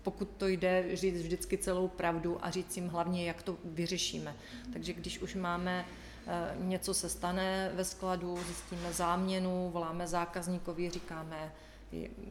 pokud 0.08 0.28
to 0.36 0.46
jde, 0.46 0.96
říct 0.96 1.22
vždycky 1.22 1.58
celou 1.58 1.88
pravdu 1.88 2.38
a 2.40 2.50
říct 2.50 2.76
jim 2.76 2.88
hlavně, 2.88 3.26
jak 3.26 3.42
to 3.42 3.56
vyřešíme. 3.64 4.36
Takže 4.72 4.92
když 4.92 5.18
už 5.18 5.34
máme 5.34 5.84
eh, 6.26 6.56
něco 6.58 6.94
se 6.94 7.08
stane 7.08 7.70
ve 7.74 7.84
skladu, 7.84 8.38
zjistíme 8.46 8.92
záměnu, 8.92 9.70
voláme 9.70 10.06
zákazníkovi, 10.06 10.90
říkáme, 10.90 11.52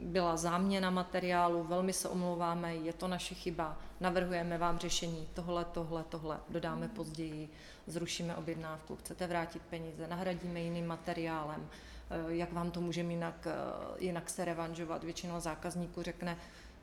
byla 0.04 0.38
záměna 0.38 0.90
materiálu, 0.90 1.64
velmi 1.64 1.94
se 1.94 2.10
omlouváme, 2.10 2.76
je 2.76 2.94
to 2.94 3.08
naše 3.08 3.36
chyba, 3.36 3.78
navrhujeme 4.00 4.58
vám 4.58 4.78
řešení, 4.78 5.28
tohle, 5.34 5.66
tohle, 5.66 6.04
tohle, 6.10 6.40
dodáme 6.50 6.88
později, 6.88 7.50
zrušíme 7.88 8.36
objednávku, 8.36 8.96
chcete 8.96 9.28
vrátit 9.28 9.62
peníze, 9.70 10.08
nahradíme 10.08 10.60
jiným 10.60 10.88
materiálem, 10.88 11.70
eh, 12.10 12.16
jak 12.28 12.54
vám 12.54 12.72
to 12.72 12.82
můžeme 12.82 13.14
jinak, 13.14 13.48
eh, 13.48 13.54
jinak 14.00 14.30
se 14.30 14.46
revanžovat. 14.46 15.04
Většinou 15.04 15.40
zákazníků 15.40 16.04
řekne, 16.04 16.38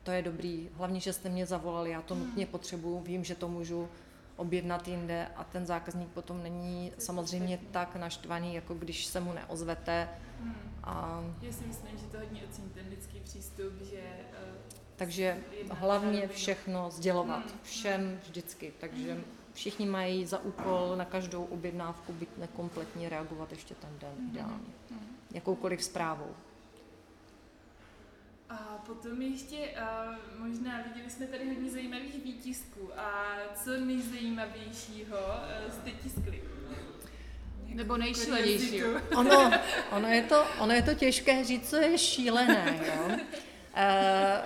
to 0.05 0.11
je 0.11 0.21
dobrý, 0.21 0.69
hlavně, 0.73 0.99
že 0.99 1.13
jste 1.13 1.29
mě 1.29 1.45
zavolali, 1.45 1.91
já 1.91 2.01
to 2.01 2.15
nutně 2.15 2.45
potřebuju, 2.45 2.99
vím, 2.99 3.23
že 3.23 3.35
to 3.35 3.47
můžu 3.47 3.89
objednat 4.35 4.87
jinde 4.87 5.27
a 5.35 5.43
ten 5.43 5.65
zákazník 5.65 6.09
potom 6.09 6.43
není 6.43 6.91
samozřejmě 6.97 7.59
tak 7.71 7.95
naštvaný, 7.95 8.55
jako 8.55 8.73
když 8.73 9.05
se 9.05 9.19
mu 9.19 9.33
neozvete. 9.33 10.09
A... 10.83 11.23
Já 11.41 11.51
si 11.51 11.65
myslím, 11.65 11.97
že 11.97 12.05
to 12.05 12.17
hodně 12.17 12.43
ocení 12.49 12.69
ten 12.69 12.85
lidský 12.89 13.19
přístup, 13.19 13.73
že... 13.81 14.01
Uh, 14.01 14.55
takže 14.95 15.37
hlavně 15.71 16.27
všechno 16.27 16.91
sdělovat 16.91 17.45
hmm. 17.45 17.59
všem 17.63 18.19
vždycky, 18.23 18.73
takže 18.79 19.23
všichni 19.53 19.85
mají 19.85 20.25
za 20.25 20.39
úkol 20.39 20.93
na 20.95 21.05
každou 21.05 21.43
objednávku 21.43 22.13
být 22.13 22.37
nekompletně 22.37 23.09
reagovat 23.09 23.51
ještě 23.51 23.75
ten 23.75 23.89
den 23.99 24.13
hmm. 24.17 24.29
ideálně. 24.29 24.73
Hmm. 24.89 24.99
Jakoukoliv 25.33 25.83
zprávou. 25.83 26.35
Potom 28.85 29.21
ještě 29.21 29.55
uh, 29.57 30.45
možná 30.47 30.81
viděli 30.81 31.09
jsme 31.09 31.27
tady 31.27 31.47
hodně 31.47 31.71
zajímavých 31.71 32.23
výtisků. 32.23 32.89
A 32.97 33.35
co 33.63 33.77
nejzajímavějšího 33.77 35.17
uh, 35.17 35.73
jste 35.73 35.91
tiskli? 35.91 36.43
Nebo 37.67 37.97
nejšílenějšího. 37.97 38.89
Ono, 39.17 39.51
ono, 39.91 40.07
je 40.07 40.23
to, 40.23 40.45
ono 40.59 40.73
je 40.73 40.81
to 40.81 40.93
těžké 40.93 41.43
říct, 41.43 41.69
co 41.69 41.75
je 41.75 41.97
šílené. 41.97 42.79
Jo? 42.87 43.17
Eh, 43.77 44.41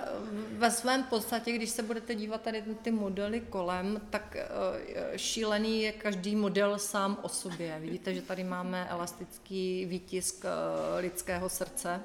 ve 0.58 0.72
svém 0.72 1.03
podstatě, 1.03 1.51
když 1.51 1.69
se 1.69 1.84
budete 1.84 2.15
dívat 2.15 2.41
tady 2.41 2.63
na 2.67 2.74
ty 2.74 2.91
modely 2.91 3.41
kolem, 3.41 4.01
tak 4.10 4.38
šílený 5.15 5.81
je 5.81 5.91
každý 5.91 6.36
model 6.36 6.79
sám 6.79 7.17
o 7.22 7.29
sobě. 7.29 7.79
Vidíte, 7.79 8.13
že 8.13 8.22
tady 8.22 8.43
máme 8.43 8.88
elastický 8.89 9.86
výtisk 9.86 10.46
lidského 11.00 11.50
srdce, 11.50 12.01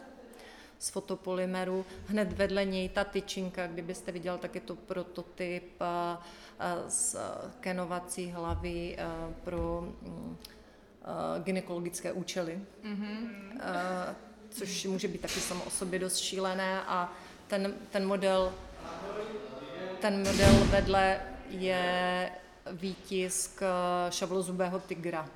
z 0.78 0.90
fotopolymeru. 0.90 1.84
Hned 2.06 2.32
vedle 2.32 2.64
něj 2.64 2.88
ta 2.88 3.04
tyčinka, 3.04 3.66
kdybyste 3.66 4.12
viděl, 4.12 4.38
tak 4.38 4.54
je 4.54 4.60
to 4.60 4.76
prototyp 4.76 5.80
eh, 5.80 6.16
eh, 6.60 6.90
z 6.90 7.16
kenovací 7.60 8.30
hlavy 8.30 8.96
eh, 8.98 9.06
pro 9.44 9.80
mm, 10.02 10.36
gynekologické 11.42 12.12
účely, 12.12 12.60
mm-hmm. 12.84 13.28
což 14.50 14.84
může 14.84 15.08
být 15.08 15.20
taky 15.20 15.40
samo 15.40 15.64
o 15.64 15.70
sobě 15.70 15.98
dost 15.98 16.16
šílené 16.16 16.82
a 16.82 17.12
ten, 17.46 17.74
ten 17.90 18.06
model 18.06 18.52
ten 20.00 20.18
model 20.18 20.54
vedle 20.70 21.20
je 21.48 22.30
výtisk 22.72 23.62
šavlozubého 24.10 24.80
tygra. 24.80 25.28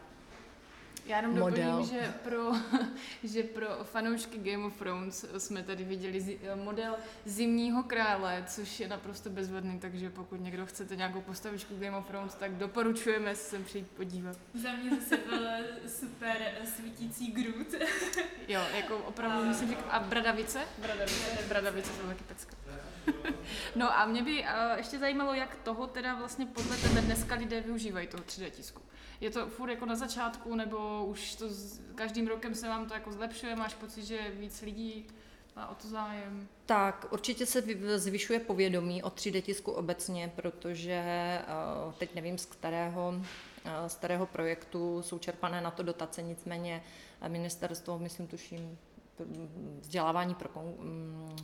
Já 1.08 1.16
jenom 1.16 1.38
model. 1.38 1.66
doplním, 1.66 1.86
že 1.86 2.14
pro, 2.24 2.52
že 3.24 3.42
pro 3.42 3.68
fanoušky 3.84 4.38
Game 4.38 4.66
of 4.66 4.78
Thrones 4.78 5.26
jsme 5.38 5.62
tady 5.62 5.84
viděli 5.84 6.20
zi, 6.20 6.40
model 6.54 6.96
Zimního 7.24 7.82
krále, 7.82 8.44
což 8.46 8.80
je 8.80 8.88
naprosto 8.88 9.30
bezvadný, 9.30 9.80
takže 9.80 10.10
pokud 10.10 10.40
někdo 10.40 10.66
chcete 10.66 10.96
nějakou 10.96 11.20
postavičku 11.20 11.74
Game 11.78 11.96
of 11.96 12.06
Thrones, 12.06 12.34
tak 12.34 12.52
doporučujeme 12.52 13.34
se 13.34 13.50
sem 13.50 13.64
přijít 13.64 13.90
podívat. 13.90 14.36
Za 14.54 14.72
mě 14.72 14.90
zase 15.00 15.16
byl 15.16 15.46
super 15.86 16.36
svítící 16.76 17.32
Groot. 17.32 17.82
jo, 18.48 18.60
jako 18.76 18.96
opravdu 18.96 19.38
a... 19.38 19.44
myslím, 19.44 19.68
že... 19.68 19.76
A 19.90 20.00
Bradavice? 20.00 20.60
Bradavice, 20.78 21.38
Bradavice 21.48 21.90
jsou 21.92 22.06
taky 22.06 22.24
pecka. 22.24 22.56
No 23.76 23.98
a 23.98 24.06
mě 24.06 24.22
by 24.22 24.40
uh, 24.40 24.48
ještě 24.76 24.98
zajímalo, 24.98 25.34
jak 25.34 25.54
toho 25.54 25.86
teda 25.86 26.14
vlastně 26.14 26.46
podle 26.46 26.76
tebe 26.76 27.00
dneska 27.00 27.34
lidé 27.34 27.60
využívají 27.60 28.06
toho 28.06 28.22
3D 28.22 28.50
tisku 28.50 28.82
je 29.20 29.30
to 29.30 29.46
furt 29.46 29.70
jako 29.70 29.86
na 29.86 29.96
začátku, 29.96 30.54
nebo 30.54 31.04
už 31.04 31.34
to 31.34 31.48
s, 31.48 31.80
každým 31.94 32.26
rokem 32.26 32.54
se 32.54 32.68
vám 32.68 32.86
to 32.86 32.94
jako 32.94 33.12
zlepšuje, 33.12 33.56
máš 33.56 33.74
pocit, 33.74 34.04
že 34.04 34.30
víc 34.30 34.62
lidí 34.62 35.06
má 35.56 35.68
o 35.68 35.74
to 35.74 35.88
zájem? 35.88 36.48
Tak, 36.66 37.06
určitě 37.10 37.46
se 37.46 37.62
zvyšuje 37.96 38.40
povědomí 38.40 39.02
o 39.02 39.08
3D 39.08 39.42
tisku 39.42 39.72
obecně, 39.72 40.32
protože 40.36 40.92
eh, 40.92 41.44
teď 41.98 42.14
nevím 42.14 42.38
z 42.38 42.46
kterého, 42.46 43.14
eh, 43.64 43.88
z 43.88 43.94
kterého 43.94 44.26
projektu 44.26 45.02
jsou 45.02 45.18
čerpané 45.18 45.60
na 45.60 45.70
to 45.70 45.82
dotace, 45.82 46.22
nicméně 46.22 46.82
eh, 47.20 47.28
ministerstvo, 47.28 47.98
myslím, 47.98 48.26
tuším, 48.26 48.78
vzdělávání 49.80 50.34
pro 50.34 50.50
mm, 50.62 51.36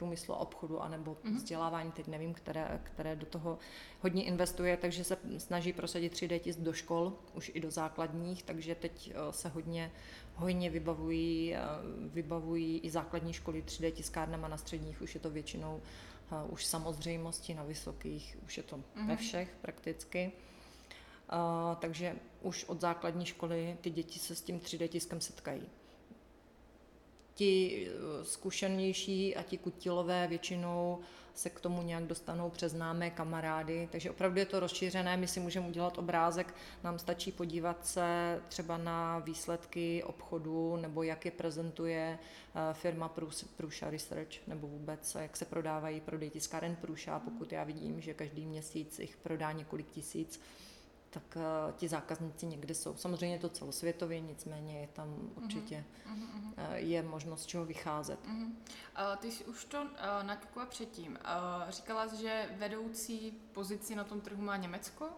průmyslu 0.00 0.34
a 0.34 0.36
obchodu, 0.36 0.80
anebo 0.80 1.14
mm-hmm. 1.14 1.36
vzdělávání, 1.36 1.92
teď 1.92 2.06
nevím, 2.06 2.34
které, 2.34 2.80
které 2.82 3.16
do 3.16 3.26
toho 3.26 3.58
hodně 4.00 4.24
investuje, 4.24 4.76
takže 4.76 5.04
se 5.04 5.16
snaží 5.38 5.72
prosadit 5.72 6.12
3D 6.12 6.38
tisk 6.38 6.58
do 6.58 6.72
škol, 6.72 7.12
už 7.34 7.50
i 7.54 7.60
do 7.60 7.70
základních, 7.70 8.42
takže 8.42 8.74
teď 8.74 9.12
eh, 9.12 9.32
se 9.32 9.48
hodně, 9.48 9.92
hodně 10.34 10.70
vybavují, 10.70 11.54
eh, 11.54 11.60
vybavují 12.12 12.78
i 12.78 12.90
základní 12.90 13.32
školy 13.32 13.62
3D 13.62 13.92
tiskárnama 13.92 14.48
na 14.48 14.56
středních, 14.56 15.02
už 15.02 15.14
je 15.14 15.20
to 15.20 15.30
většinou 15.30 15.76
uh, 15.76 16.52
už 16.52 16.64
samozřejmosti, 16.64 17.54
na 17.54 17.62
vysokých, 17.62 18.38
už 18.44 18.56
je 18.56 18.62
to 18.62 18.76
mm-hmm. 18.76 19.06
ve 19.06 19.16
všech 19.16 19.56
prakticky. 19.60 20.32
Uh, 21.32 21.76
takže 21.76 22.16
už 22.42 22.64
od 22.64 22.80
základní 22.80 23.26
školy 23.26 23.76
ty 23.80 23.90
děti 23.90 24.18
se 24.18 24.34
s 24.34 24.42
tím 24.42 24.58
3D 24.58 24.88
tiskem 24.88 25.20
setkají 25.20 25.62
ti 27.40 27.86
eh, 27.88 27.92
zkušenější 28.24 29.36
a 29.36 29.42
ti 29.42 29.58
kutilové 29.58 30.26
většinou 30.26 30.98
se 31.34 31.50
k 31.50 31.60
tomu 31.60 31.82
nějak 31.82 32.04
dostanou 32.04 32.50
přes 32.50 32.72
známé 32.72 33.10
kamarády, 33.10 33.88
takže 33.92 34.10
opravdu 34.10 34.38
je 34.38 34.46
to 34.46 34.60
rozšířené, 34.60 35.16
my 35.16 35.28
si 35.28 35.40
můžeme 35.40 35.68
udělat 35.68 35.98
obrázek, 35.98 36.54
nám 36.84 36.98
stačí 36.98 37.32
podívat 37.32 37.86
se 37.86 38.40
třeba 38.48 38.78
na 38.78 39.18
výsledky 39.18 40.02
obchodu 40.02 40.76
nebo 40.76 41.02
jak 41.02 41.24
je 41.24 41.30
prezentuje 41.30 42.18
eh, 42.18 42.74
firma 42.74 43.10
Prusha 43.56 43.90
Research 43.90 44.46
nebo 44.46 44.66
vůbec 44.66 45.16
jak 45.20 45.36
se 45.36 45.44
prodávají 45.44 46.00
prodej 46.00 46.30
tiskáren 46.30 46.76
Prusha, 46.76 47.18
pokud 47.18 47.52
já 47.52 47.64
vidím, 47.64 48.00
že 48.00 48.14
každý 48.14 48.46
měsíc 48.46 48.98
jich 48.98 49.16
prodá 49.16 49.52
několik 49.52 49.90
tisíc, 49.90 50.40
tak 51.10 51.36
uh, 51.36 51.72
ti 51.72 51.88
zákazníci 51.88 52.46
někde 52.46 52.74
jsou. 52.74 52.96
Samozřejmě 52.96 53.34
je 53.36 53.40
to 53.40 53.48
celosvětově, 53.48 54.20
nicméně 54.20 54.80
je 54.80 54.86
tam 54.86 55.08
mhm, 55.08 55.30
určitě 55.36 55.84
uh-huh. 56.06 56.68
uh, 56.68 56.74
je 56.74 57.02
možnost 57.02 57.46
čeho 57.46 57.64
vycházet. 57.64 58.18
Uh-huh. 58.26 58.44
Uh, 58.44 59.16
ty 59.18 59.32
jsi 59.32 59.44
už 59.44 59.64
to 59.64 59.82
uh, 59.82 59.88
nakukla 60.22 60.66
předtím. 60.66 61.12
Uh, 61.12 61.70
říkala 61.70 62.08
jsi, 62.08 62.16
že 62.16 62.48
vedoucí 62.58 63.32
pozici 63.52 63.94
na 63.94 64.04
tom 64.04 64.20
trhu 64.20 64.42
má 64.42 64.56
Německo? 64.56 65.08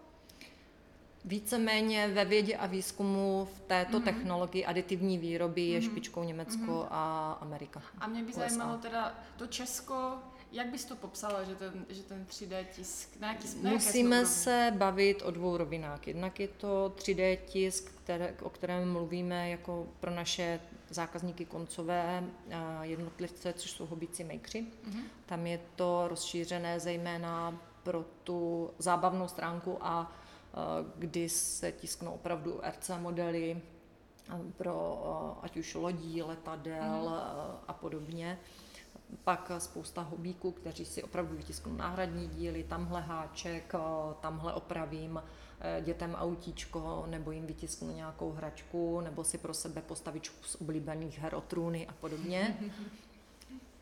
Víceméně 1.25 2.07
ve 2.07 2.25
vědě 2.25 2.57
a 2.57 2.65
výzkumu 2.65 3.47
v 3.55 3.59
této 3.59 3.99
mm-hmm. 3.99 4.03
technologii 4.03 4.65
aditivní 4.65 5.17
výroby 5.17 5.61
je 5.61 5.79
mm-hmm. 5.79 5.91
špičkou 5.91 6.23
Německo 6.23 6.61
mm-hmm. 6.61 6.87
a 6.91 7.31
Amerika. 7.41 7.81
A 7.99 8.07
mě 8.07 8.23
by 8.23 8.29
USA. 8.29 8.39
zajímalo 8.39 8.77
teda 8.77 9.15
to 9.37 9.47
Česko, 9.47 10.17
jak 10.53 10.67
bys 10.67 10.85
to 10.85 10.95
popsala, 10.95 11.43
že 11.43 11.55
ten, 11.55 11.85
že 11.89 12.03
ten 12.03 12.25
3D 12.25 12.65
tisk, 12.75 13.19
na 13.19 13.27
jaký, 13.27 13.47
na 13.61 13.71
Musíme 13.71 14.25
se 14.25 14.73
bavit 14.77 15.21
o 15.21 15.31
dvou 15.31 15.57
rovinách. 15.57 16.07
Jednak 16.07 16.39
je 16.39 16.47
to 16.47 16.93
3D 16.95 17.37
tisk, 17.45 17.91
které, 18.03 18.35
o 18.41 18.49
kterém 18.49 18.91
mluvíme 18.91 19.49
jako 19.49 19.87
pro 19.99 20.11
naše 20.11 20.59
zákazníky 20.89 21.45
koncové 21.45 22.23
jednotlivce, 22.81 23.53
což 23.53 23.71
jsou 23.71 23.85
hobíci 23.85 24.23
makeři. 24.23 24.61
Mm-hmm. 24.61 25.03
Tam 25.25 25.47
je 25.47 25.59
to 25.75 26.07
rozšířené 26.07 26.79
zejména 26.79 27.59
pro 27.83 28.05
tu 28.23 28.69
zábavnou 28.77 29.27
stránku 29.27 29.77
a 29.81 30.11
kdy 30.97 31.29
se 31.29 31.71
tisknou 31.71 32.11
opravdu 32.11 32.61
RC 32.69 32.91
modely 32.97 33.61
pro 34.57 35.39
ať 35.41 35.57
už 35.57 35.75
lodí, 35.75 36.21
letadel 36.21 36.83
mm-hmm. 36.83 37.55
a 37.67 37.73
podobně 37.73 38.39
pak 39.23 39.51
spousta 39.57 40.01
hobíků, 40.01 40.51
kteří 40.51 40.85
si 40.85 41.03
opravdu 41.03 41.35
vytisknou 41.37 41.73
náhradní 41.73 42.27
díly, 42.27 42.63
tamhle 42.63 43.01
háček, 43.01 43.73
tamhle 44.19 44.53
opravím 44.53 45.21
e, 45.59 45.81
dětem 45.81 46.15
autíčko, 46.15 47.05
nebo 47.07 47.31
jim 47.31 47.45
vytisknu 47.45 47.95
nějakou 47.95 48.31
hračku, 48.31 49.01
nebo 49.01 49.23
si 49.23 49.37
pro 49.37 49.53
sebe 49.53 49.81
postavičku 49.81 50.43
z 50.43 50.55
oblíbených 50.61 51.19
her 51.19 51.35
o 51.35 51.41
trůny 51.41 51.87
a 51.87 51.93
podobně. 51.93 52.57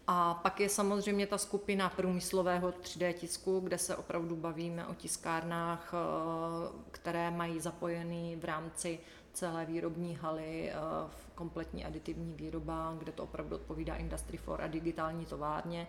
A 0.07 0.33
pak 0.33 0.59
je 0.59 0.69
samozřejmě 0.69 1.27
ta 1.27 1.37
skupina 1.37 1.89
průmyslového 1.89 2.71
3D 2.71 3.13
tisku, 3.13 3.59
kde 3.59 3.77
se 3.77 3.95
opravdu 3.95 4.35
bavíme 4.35 4.87
o 4.87 4.93
tiskárnách, 4.93 5.93
eh, 5.93 6.81
které 6.91 7.31
mají 7.31 7.59
zapojený 7.59 8.35
v 8.35 8.45
rámci 8.45 8.99
celé 9.33 9.65
výrobní 9.65 10.15
haly 10.15 10.71
v 11.07 11.31
kompletní 11.35 11.85
aditivní 11.85 12.33
výroba, 12.33 12.95
kde 12.99 13.11
to 13.11 13.23
opravdu 13.23 13.55
odpovídá 13.55 13.95
Industry 13.95 14.37
4 14.37 14.51
a 14.51 14.67
digitální 14.67 15.25
továrně 15.25 15.87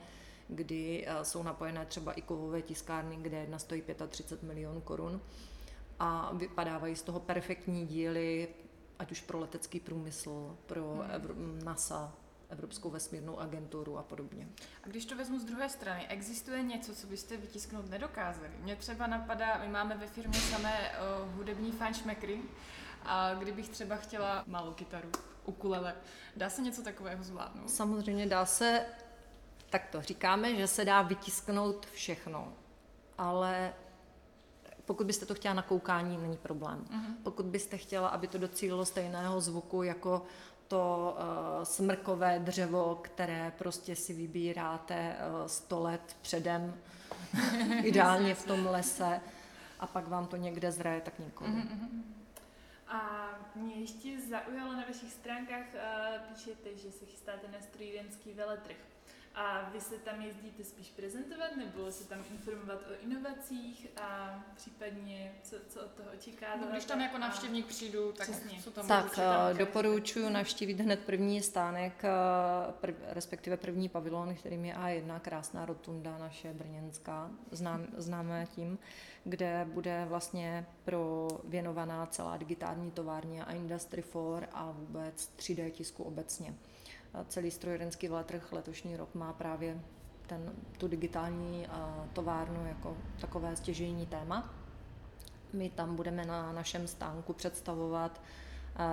kdy 0.49 1.07
jsou 1.23 1.43
napojené 1.43 1.87
třeba 1.87 2.13
i 2.13 2.23
kovové 2.23 2.63
tiskárny, 2.63 3.17
kde 3.17 3.37
jedna 3.37 3.59
stojí 3.59 3.83
35 4.09 4.47
milionů 4.47 4.81
korun 4.81 5.21
a 5.99 6.33
vypadávají 6.35 6.97
z 6.97 7.03
toho 7.03 7.21
perfektní 7.21 7.87
díly, 7.87 8.49
ať 8.99 9.13
už 9.13 9.21
pro 9.21 9.39
letecký 9.39 9.81
průmysl, 9.81 10.57
pro 10.67 10.95
hmm. 10.95 11.61
NASA, 11.65 12.13
Evropskou 12.49 12.91
vesmírnou 12.91 13.41
agenturu 13.41 13.99
a 13.99 14.03
podobně. 14.03 14.49
A 14.85 14.89
když 14.89 15.05
to 15.05 15.17
vezmu 15.17 15.39
z 15.39 15.45
druhé 15.45 15.69
strany, 15.69 16.07
existuje 16.09 16.63
něco, 16.63 16.95
co 16.95 17.07
byste 17.07 17.37
vytisknout 17.37 17.91
nedokázali? 17.91 18.49
Mně 18.63 18.77
třeba 18.77 19.07
napadá, 19.07 19.59
my 19.59 19.69
máme 19.69 19.97
ve 19.97 20.07
firmě 20.07 20.41
samé 20.41 20.91
uh, 20.91 21.35
hudební 21.35 21.73
fanšmekry, 21.73 22.41
a 23.05 23.35
kdybych 23.35 23.69
třeba 23.69 23.97
chtěla 23.97 24.45
malou 24.47 24.73
kytaru, 24.73 25.09
ukulele, 25.45 25.95
dá 26.37 26.51
se 26.51 26.63
něco 26.63 26.83
takového 26.83 27.25
zvládnout? 27.25 27.71
Samozřejmě 27.71 28.27
dá 28.27 28.47
se, 28.47 28.87
tak 29.71 29.87
to 29.87 30.03
říkáme, 30.03 30.55
že 30.57 30.67
se 30.67 30.85
dá 30.85 31.03
vytisknout 31.03 31.87
všechno, 31.87 32.53
ale 33.19 33.75
pokud 34.85 35.07
byste 35.07 35.27
to 35.27 35.35
chtěla 35.35 35.55
na 35.55 35.63
koukání, 35.63 36.17
není 36.17 36.37
problém. 36.37 36.85
Uh-huh. 36.91 37.15
Pokud 37.23 37.47
byste 37.47 37.77
chtěla, 37.77 38.09
aby 38.09 38.27
to 38.27 38.39
docílilo 38.39 38.85
stejného 38.85 39.41
zvuku 39.41 39.83
jako 39.83 40.23
to 40.69 41.17
uh, 41.19 41.65
smrkové 41.65 42.39
dřevo, 42.39 42.99
které 43.03 43.53
prostě 43.59 43.97
si 43.97 44.13
vybíráte 44.13 45.17
uh, 45.41 45.47
100 45.47 45.81
let 45.81 46.17
předem, 46.23 46.75
ideálně 47.83 48.35
v 48.35 48.47
tom 48.47 48.67
lese, 48.67 49.21
a 49.81 49.87
pak 49.87 50.09
vám 50.09 50.27
to 50.27 50.37
někde 50.37 50.73
zraje, 50.73 51.01
tak 51.01 51.19
nikoli. 51.19 51.51
Uh-huh. 51.51 52.03
A 52.93 53.31
mě 53.55 53.75
ještě 53.75 54.21
zaujalo 54.21 54.73
na 54.73 54.85
vašich 54.87 55.13
stránkách, 55.13 55.67
uh, 55.75 56.35
píšete, 56.35 56.77
že 56.77 56.93
se 56.93 57.07
chystáte 57.07 57.49
na 57.49 57.61
strojírenský 57.61 58.33
veletrh. 58.33 58.92
A 59.35 59.71
vy 59.73 59.81
se 59.81 59.99
tam 59.99 60.21
jezdíte 60.23 60.65
spíš 60.65 60.91
prezentovat 60.91 61.57
nebo 61.57 61.93
se 61.93 62.09
tam 62.09 62.19
informovat 62.31 62.79
o 62.91 63.05
inovacích 63.05 63.87
a 64.01 64.41
případně 64.57 65.33
co, 65.43 65.57
co 65.69 65.81
od 65.81 65.91
toho 65.91 66.09
očekáváte? 66.15 66.61
No, 66.61 66.73
když 66.73 66.85
tam 66.85 67.01
jako 67.01 67.19
návštěvník 67.19 67.67
přijdu, 67.67 68.13
tak 68.13 68.31
Přesně. 68.31 68.63
co 68.63 68.71
tam 68.71 68.89
Tak 68.89 69.15
tam 69.17 69.57
doporučuji 69.57 70.31
navštívit 70.31 70.81
hned 70.81 71.01
první 71.01 71.43
stánek, 71.43 72.05
eh, 72.05 72.09
prv, 72.73 72.95
respektive 73.09 73.57
první 73.57 73.89
pavilon, 73.89 74.35
kterým 74.35 74.65
je 74.65 74.75
A1, 74.75 75.21
krásná 75.21 75.67
rotunda 75.67 76.19
naše 76.19 76.53
brněnská, 76.53 77.31
znám, 77.51 77.87
známé 77.97 78.47
tím, 78.55 78.79
kde 79.25 79.67
bude 79.73 80.05
vlastně 80.09 80.67
pro 80.85 81.29
věnovaná 81.45 82.07
celá 82.07 82.37
digitální 82.37 82.91
továrně 82.91 83.45
a 83.45 83.53
Industry 83.53 84.03
4 84.03 84.47
a 84.53 84.71
vůbec 84.71 85.31
3D 85.37 85.71
tisku 85.71 86.03
obecně 86.03 86.55
celý 87.29 87.51
strojírenský 87.51 88.09
veletrh 88.09 88.53
letošní 88.53 88.97
rok 88.97 89.15
má 89.15 89.33
právě 89.33 89.81
ten, 90.27 90.53
tu 90.79 90.89
digitální 90.89 91.67
továrnu 92.13 92.67
jako 92.67 92.97
takové 93.21 93.57
stěžejní 93.57 94.07
téma. 94.07 94.55
My 95.53 95.71
tam 95.71 95.97
budeme 95.97 96.25
na 96.25 96.53
našem 96.53 96.87
stánku 96.87 97.33
představovat 97.33 98.21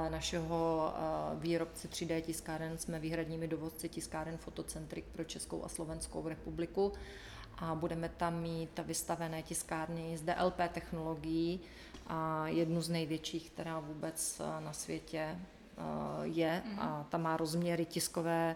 našeho 0.09 0.93
výrobce 1.35 1.87
3D 1.87 2.21
tiskáren. 2.21 2.77
Jsme 2.77 2.99
výhradními 2.99 3.47
dovozci 3.47 3.89
tiskáren 3.89 4.37
Fotocentrik 4.37 5.05
pro 5.05 5.23
Českou 5.23 5.63
a 5.63 5.69
Slovenskou 5.69 6.27
republiku 6.27 6.93
a 7.57 7.75
budeme 7.75 8.09
tam 8.09 8.41
mít 8.41 8.79
vystavené 8.83 9.43
tiskárny 9.43 10.17
z 10.17 10.21
DLP 10.21 10.57
technologií 10.73 11.59
a 12.07 12.47
jednu 12.47 12.81
z 12.81 12.89
největších, 12.89 13.51
která 13.51 13.79
vůbec 13.79 14.41
na 14.59 14.73
světě 14.73 15.39
je 16.23 16.63
a 16.77 16.97
mhm. 16.97 17.05
ta 17.09 17.17
má 17.17 17.37
rozměry 17.37 17.85
tiskové 17.85 18.55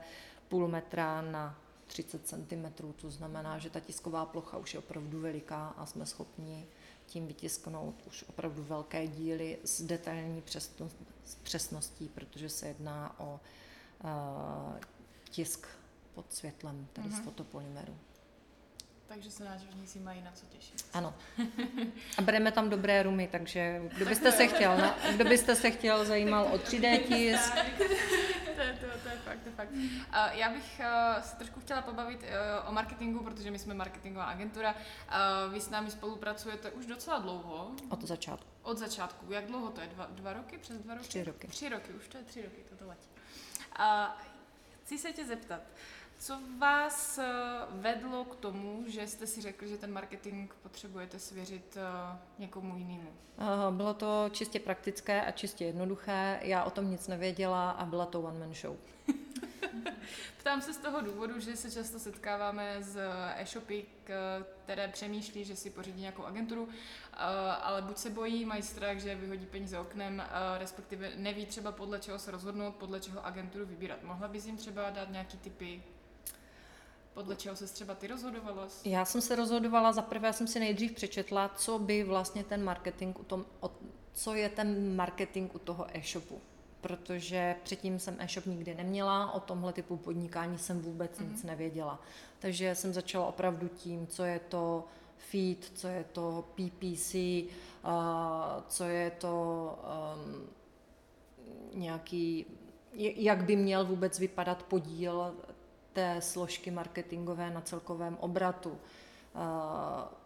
půl 0.50 0.68
metra 0.68 1.22
na 1.22 1.58
30 1.88 2.28
cm, 2.28 2.94
to 2.96 3.12
znamená, 3.12 3.58
že 3.58 3.70
ta 3.70 3.80
tisková 3.80 4.26
plocha 4.26 4.58
už 4.58 4.74
je 4.74 4.80
opravdu 4.80 5.22
veliká 5.22 5.68
a 5.68 5.86
jsme 5.86 6.06
schopni 6.06 6.68
tím 7.06 7.28
vytisknout 7.28 7.96
už 8.08 8.26
opravdu 8.30 8.64
velké 8.64 9.08
díly 9.08 9.58
s 9.64 9.82
detailní 9.82 10.44
přesností, 11.44 12.10
protože 12.10 12.50
se 12.50 12.68
jedná 12.68 13.20
o 13.20 13.40
uh, 14.04 14.10
tisk 15.30 15.68
pod 16.14 16.34
světlem, 16.34 16.88
tedy 16.94 17.08
mm-hmm. 17.08 17.12
z 17.12 17.16
mhm. 17.16 17.24
fotopolymeru. 17.24 17.96
Takže 19.08 19.32
se 19.32 19.44
návštěvníci 19.44 20.00
mají 20.00 20.22
na 20.22 20.32
co 20.32 20.46
těšit. 20.46 20.86
Ano. 20.94 21.14
A 22.18 22.22
bereme 22.22 22.52
tam 22.52 22.70
dobré 22.70 23.04
rumy, 23.04 23.30
takže 23.32 23.82
kdo 23.96 24.06
byste 24.06 24.32
se 24.32 24.48
chtěl, 24.48 24.78
na, 24.78 24.98
kdo 25.16 25.26
byste 25.26 25.56
se 25.56 25.72
chtěl 25.72 26.06
zajímal 26.06 26.44
o 26.46 26.58
3D 26.58 27.04
tisk. 27.08 27.54
to, 28.56 28.62
je, 28.62 28.74
to, 28.74 29.00
to 29.04 29.10
je 29.10 29.18
fakt, 29.26 29.40
to 29.44 29.50
je 29.50 29.56
fakt. 29.56 29.70
Uh, 29.72 30.38
já 30.40 30.50
bych 30.50 30.80
uh, 30.80 31.22
se 31.22 31.36
trošku 31.36 31.60
chtěla 31.60 31.82
pobavit 31.82 32.24
uh, 32.24 32.70
o 32.70 32.72
marketingu, 32.72 33.24
protože 33.24 33.52
my 33.52 33.60
jsme 33.60 33.74
marketingová 33.74 34.26
agentura. 34.26 34.76
Uh, 34.76 35.54
vy 35.54 35.62
s 35.62 35.70
námi 35.70 35.92
spolupracujete 35.92 36.72
už 36.72 36.86
docela 36.86 37.20
dlouho. 37.20 37.72
Od 37.90 38.04
začátku. 38.04 38.50
Od 38.62 38.78
začátku. 38.78 39.34
Jak 39.34 39.46
dlouho 39.46 39.70
to 39.70 39.82
je? 39.82 39.88
Dva, 39.88 40.08
dva 40.12 40.34
roky? 40.34 40.58
Přes 40.58 40.78
dva 40.78 40.94
roky? 40.94 41.08
Tři 41.08 41.24
roky. 41.24 41.48
Tři 41.48 41.70
roky, 41.70 41.94
už 41.94 42.08
to 42.08 42.18
je 42.18 42.24
tři 42.24 42.42
roky, 42.42 42.62
toto 42.70 42.88
letí. 42.88 43.08
Uh, 43.80 43.86
chci 44.84 44.98
se 44.98 45.12
tě 45.12 45.26
zeptat, 45.26 45.62
co 46.20 46.40
vás 46.60 47.18
eh, 47.18 47.26
vedlo 47.70 48.26
k 48.26 48.36
tomu, 48.36 48.84
že 48.88 49.08
jste 49.08 49.28
si 49.28 49.42
řekli, 49.42 49.70
že 49.70 49.78
ten 49.78 49.92
marketing 49.94 50.52
potřebujete 50.64 51.20
svěřit 51.20 51.78
eh, 51.78 52.18
někomu 52.40 52.78
jinému? 52.78 53.14
Bylo 53.72 53.94
to 53.94 54.30
čistě 54.32 54.60
praktické 54.60 55.22
a 55.22 55.32
čistě 55.32 55.66
jednoduché. 55.66 56.40
Já 56.42 56.64
o 56.64 56.70
tom 56.70 56.92
nic 56.92 57.08
nevěděla 57.08 57.72
a 57.72 57.86
byla 57.86 58.06
to 58.06 58.22
one-man 58.22 58.54
show. 58.54 58.76
Ptám 60.38 60.62
se 60.62 60.74
z 60.74 60.78
toho 60.78 61.02
důvodu, 61.02 61.40
že 61.40 61.56
se 61.56 61.72
často 61.72 62.00
setkáváme 62.00 62.84
s 62.84 62.98
e-shopy, 63.36 63.86
které 64.64 64.88
přemýšlí, 64.88 65.46
že 65.46 65.56
si 65.56 65.70
pořídí 65.70 66.02
nějakou 66.02 66.24
agenturu, 66.24 66.70
eh, 66.72 67.18
ale 67.62 67.82
buď 67.82 67.98
se 67.98 68.10
bojí, 68.10 68.46
mají 68.46 68.64
strach, 68.64 68.98
že 68.98 69.16
vyhodí 69.16 69.46
peníze 69.46 69.80
oknem, 69.80 70.24
respektive 70.58 71.12
neví 71.16 71.46
třeba 71.46 71.72
podle 71.72 72.00
čeho 72.00 72.20
se 72.20 72.32
rozhodnout, 72.32 72.76
podle 72.76 73.00
čeho 73.00 73.26
agenturu 73.26 73.66
vybírat. 73.66 74.04
Mohla 74.04 74.28
bys 74.28 74.46
jim 74.46 74.58
třeba 74.58 74.90
dát 74.90 75.10
nějaký 75.10 75.38
typy, 75.38 75.84
podle 77.14 77.36
čeho 77.36 77.56
se 77.56 77.68
třeba 77.68 77.96
ty 77.96 78.08
rozhodovala? 78.08 78.68
Já 78.86 79.06
jsem 79.06 79.22
se 79.22 79.36
rozhodovala, 79.36 79.94
za 79.94 80.02
prvé 80.02 80.34
jsem 80.34 80.48
si 80.48 80.60
nejdřív 80.60 80.92
přečetla, 80.92 81.50
co 81.50 81.80
by 81.80 82.04
vlastně 82.04 82.44
ten 82.44 82.64
marketing 82.64 83.20
u 83.20 83.24
tom, 83.24 83.46
co 84.14 84.34
je 84.34 84.50
ten 84.50 84.96
marketing 84.96 85.56
u 85.56 85.60
toho 85.60 85.98
e-shopu. 85.98 86.42
Protože 86.82 87.56
předtím 87.64 88.00
jsem 88.00 88.16
e-shop 88.20 88.46
nikdy 88.46 88.76
neměla, 88.76 89.32
o 89.32 89.40
tomhle 89.40 89.74
typu 89.74 89.98
podnikání 89.98 90.58
jsem 90.58 90.82
vůbec 90.82 91.20
mm-hmm. 91.20 91.32
nic 91.32 91.44
nevěděla. 91.44 92.02
Takže 92.40 92.76
jsem 92.76 92.94
začala 92.94 93.26
opravdu 93.26 93.68
tím, 93.68 94.08
co 94.08 94.24
je 94.24 94.40
to 94.40 94.88
feed, 95.18 95.72
co 95.76 95.88
je 95.88 96.04
to 96.12 96.46
PPC, 96.56 97.16
uh, 97.16 97.92
co 98.68 98.84
je 98.84 99.12
to 99.12 99.80
um, 100.16 100.50
nějaký, 101.74 102.46
jak 102.94 103.44
by 103.44 103.56
měl 103.56 103.86
vůbec 103.86 104.20
vypadat 104.20 104.64
podíl 104.64 105.36
té 105.94 106.22
složky 106.22 106.72
marketingové 106.72 107.50
na 107.50 107.62
celkovém 107.62 108.18
obratu. 108.20 108.78
Eh, 109.36 110.24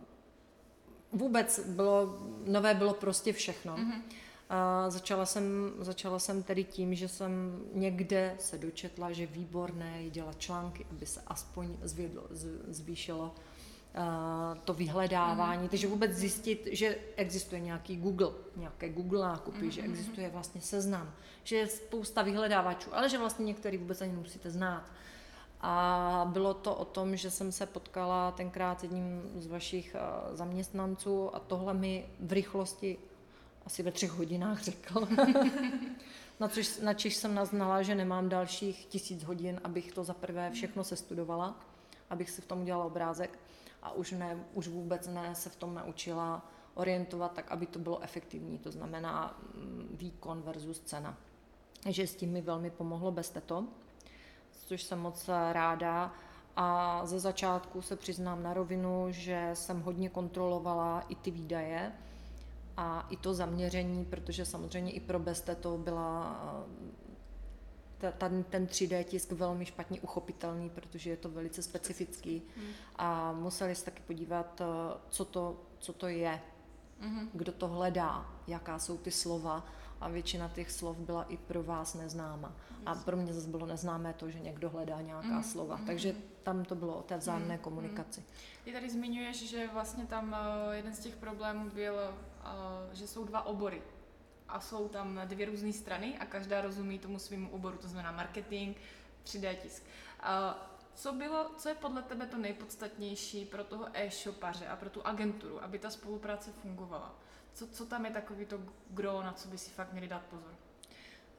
vůbec 1.11 1.59
bylo, 1.67 2.19
nové 2.45 2.73
bylo 2.73 2.93
prostě 2.93 3.33
všechno. 3.33 3.75
Mm-hmm. 3.75 4.01
A 4.49 4.89
začala 4.89 5.25
jsem, 5.25 5.73
začala 5.79 6.19
jsem 6.19 6.43
tedy 6.43 6.63
tím, 6.63 6.95
že 6.95 7.07
jsem 7.07 7.61
někde 7.73 8.35
se 8.39 8.57
dočetla, 8.57 9.11
že 9.11 9.25
výborné 9.25 10.01
je 10.01 10.09
dělat 10.09 10.39
články, 10.39 10.85
aby 10.91 11.05
se 11.05 11.21
aspoň 11.27 11.77
zvědlo, 11.81 12.23
zvýšilo 12.67 13.35
uh, 13.97 14.57
to 14.57 14.73
vyhledávání. 14.73 15.61
Mm. 15.61 15.69
Takže 15.69 15.87
vůbec 15.87 16.11
zjistit, 16.11 16.67
že 16.71 16.97
existuje 17.15 17.61
nějaký 17.61 17.97
Google, 17.97 18.31
nějaké 18.55 18.89
Google 18.89 19.21
nákupy, 19.27 19.65
mm. 19.65 19.71
že 19.71 19.81
mhm, 19.81 19.91
existuje 19.91 20.29
vlastně 20.29 20.61
seznam, 20.61 21.13
že 21.43 21.55
je 21.55 21.67
spousta 21.67 22.21
vyhledávačů, 22.21 22.95
ale 22.95 23.09
že 23.09 23.17
vlastně 23.17 23.45
některý 23.45 23.77
vůbec 23.77 24.01
ani 24.01 24.13
musíte 24.13 24.51
znát. 24.51 24.91
A 25.61 26.29
bylo 26.33 26.53
to 26.53 26.75
o 26.75 26.85
tom, 26.85 27.15
že 27.15 27.31
jsem 27.31 27.51
se 27.51 27.65
potkala 27.65 28.31
tenkrát 28.31 28.79
s 28.79 28.83
jedním 28.83 29.21
z 29.35 29.47
vašich 29.47 29.95
eh, 29.95 30.35
zaměstnanců 30.35 31.35
a 31.35 31.39
tohle 31.39 31.73
mi 31.73 32.09
v 32.19 32.31
rychlosti 32.31 32.97
asi 33.65 33.83
ve 33.83 33.91
třech 33.91 34.11
hodinách 34.11 34.63
řekl. 34.63 35.07
na, 36.39 36.47
což, 36.47 36.79
na 36.79 36.93
čiž 36.93 37.15
jsem 37.15 37.35
naznala, 37.35 37.81
že 37.81 37.95
nemám 37.95 38.29
dalších 38.29 38.85
tisíc 38.85 39.23
hodin, 39.23 39.61
abych 39.63 39.91
to 39.91 40.03
za 40.03 40.13
prvé 40.13 40.51
všechno 40.51 40.83
sestudovala, 40.83 41.59
abych 42.09 42.29
si 42.29 42.41
v 42.41 42.45
tom 42.45 42.61
udělala 42.61 42.85
obrázek 42.85 43.39
a 43.83 43.91
už, 43.91 44.11
ne, 44.11 44.43
už 44.53 44.67
vůbec 44.67 45.07
ne 45.07 45.35
se 45.35 45.49
v 45.49 45.55
tom 45.55 45.75
naučila 45.75 46.45
orientovat 46.73 47.33
tak, 47.33 47.51
aby 47.51 47.65
to 47.65 47.79
bylo 47.79 48.03
efektivní, 48.03 48.57
to 48.57 48.71
znamená 48.71 49.39
mm, 49.53 49.87
výkon 49.91 50.41
versus 50.41 50.79
cena. 50.79 51.17
Takže 51.83 52.07
s 52.07 52.15
tím 52.15 52.31
mi 52.31 52.41
velmi 52.41 52.69
pomohlo 52.69 53.11
bez 53.11 53.29
teto 53.29 53.67
což 54.67 54.83
jsem 54.83 54.99
moc 54.99 55.29
ráda. 55.51 56.13
A 56.55 57.01
ze 57.05 57.19
začátku 57.19 57.81
se 57.81 57.95
přiznám 57.95 58.43
na 58.43 58.53
rovinu, 58.53 59.05
že 59.09 59.49
jsem 59.53 59.81
hodně 59.81 60.09
kontrolovala 60.09 61.01
i 61.09 61.15
ty 61.15 61.31
výdaje 61.31 61.91
a 62.77 63.07
i 63.09 63.17
to 63.17 63.33
zaměření, 63.33 64.05
protože 64.05 64.45
samozřejmě 64.45 64.91
i 64.91 64.99
pro 64.99 65.19
Beste 65.19 65.55
to 65.55 65.77
byla 65.77 66.37
ta, 67.97 68.29
ten 68.49 68.65
3D 68.65 69.03
tisk 69.03 69.31
velmi 69.31 69.65
špatně 69.65 70.01
uchopitelný, 70.01 70.69
protože 70.69 71.09
je 71.09 71.17
to 71.17 71.29
velice 71.29 71.61
specifický 71.61 72.41
hmm. 72.57 72.67
a 72.95 73.31
museli 73.31 73.75
se 73.75 73.85
taky 73.85 74.01
podívat, 74.07 74.61
eh, 74.61 74.65
co 75.09 75.25
to, 75.25 75.61
co 75.79 75.93
to 75.93 76.07
je, 76.07 76.41
hmm. 76.99 77.29
kdo 77.33 77.51
to 77.51 77.67
hledá, 77.67 78.33
jaká 78.47 78.79
jsou 78.79 78.97
ty 78.97 79.11
slova 79.11 79.65
a 80.01 80.09
většina 80.09 80.49
těch 80.49 80.71
slov 80.71 80.97
byla 80.97 81.23
i 81.23 81.37
pro 81.37 81.63
vás 81.63 81.93
neznáma. 81.93 82.55
A 82.85 82.95
pro 82.95 83.17
mě 83.17 83.33
zase 83.33 83.47
bylo 83.47 83.65
neznámé 83.65 84.13
to, 84.13 84.29
že 84.29 84.39
někdo 84.39 84.69
hledá 84.69 85.01
nějaká 85.01 85.27
mm, 85.27 85.43
slova. 85.43 85.75
Mm, 85.75 85.85
Takže 85.85 86.15
tam 86.43 86.65
to 86.65 86.75
bylo 86.75 86.97
o 86.97 87.01
té 87.01 87.17
vzájemné 87.17 87.55
mm, 87.55 87.61
komunikaci. 87.61 88.23
Ty 88.63 88.73
tady 88.73 88.89
zmiňuješ, 88.89 89.49
že 89.49 89.69
vlastně 89.73 90.05
tam 90.05 90.35
uh, 90.67 90.73
jeden 90.73 90.95
z 90.95 90.99
těch 90.99 91.15
problémů 91.15 91.69
byl, 91.69 91.93
uh, 91.93 92.93
že 92.93 93.07
jsou 93.07 93.25
dva 93.25 93.45
obory 93.45 93.81
a 94.47 94.59
jsou 94.59 94.87
tam 94.87 95.21
dvě 95.25 95.45
různé 95.45 95.73
strany 95.73 96.17
a 96.17 96.25
každá 96.25 96.61
rozumí 96.61 96.99
tomu 96.99 97.19
svým 97.19 97.49
oboru, 97.49 97.77
to 97.77 97.87
znamená 97.87 98.11
marketing, 98.11 98.77
3D 99.25 99.55
tisk. 99.55 99.83
Co 100.93 101.13
bylo, 101.13 101.51
co 101.57 101.69
je 101.69 101.75
podle 101.75 102.01
tebe 102.01 102.25
to 102.25 102.37
nejpodstatnější 102.37 103.45
pro 103.45 103.63
toho 103.63 103.87
e-shopaře 103.93 104.67
a 104.67 104.75
pro 104.75 104.89
tu 104.89 105.07
agenturu, 105.07 105.63
aby 105.63 105.79
ta 105.79 105.89
spolupráce 105.89 106.51
fungovala? 106.51 107.15
Co, 107.57 107.67
co 107.67 107.85
tam 107.85 108.05
je 108.05 108.11
takový 108.11 108.45
to 108.45 108.59
gro, 108.89 109.21
na 109.23 109.33
co 109.33 109.49
by 109.49 109.57
si 109.57 109.71
fakt 109.71 109.91
měli 109.91 110.07
dát 110.07 110.21
pozor? 110.21 110.53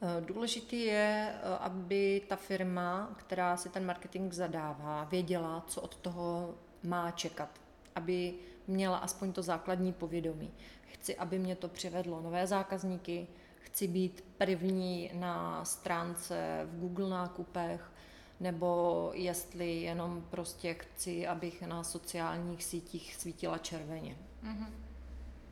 Eh, 0.02 0.20
důležitý 0.20 0.85
je, 0.85 1.35
eh, 1.35 1.59
aby 1.59 2.22
ta 2.28 2.37
firma, 2.37 3.14
která 3.16 3.57
si 3.57 3.68
ten 3.68 3.87
marketing 3.87 4.33
zadává, 4.33 5.04
věděla, 5.04 5.64
co 5.68 5.81
od 5.81 5.94
toho 5.96 6.54
má 6.83 7.11
čekat. 7.11 7.61
Aby 7.94 8.35
měla 8.66 8.98
aspoň 8.98 9.33
to 9.33 9.42
základní 9.42 9.92
povědomí. 9.92 10.50
Chci, 10.83 11.16
aby 11.16 11.38
mě 11.38 11.57
to 11.57 11.68
přivedlo 11.68 12.20
nové 12.20 12.46
zákazníky, 12.46 13.28
chci 13.57 13.88
být 13.88 14.24
první 14.38 15.11
na 15.14 15.64
stránce 15.64 16.66
v 16.70 16.78
Google 16.81 17.11
nákupech, 17.11 17.92
nebo 18.40 19.11
jestli 19.14 19.81
jenom 19.81 20.26
prostě 20.31 20.74
chci, 20.74 21.26
abych 21.26 21.62
na 21.62 21.85
sociálních 21.85 22.64
sítích 22.64 23.14
svítila 23.14 23.59
červeně. 23.59 24.16
Mm-hmm. 24.44 24.88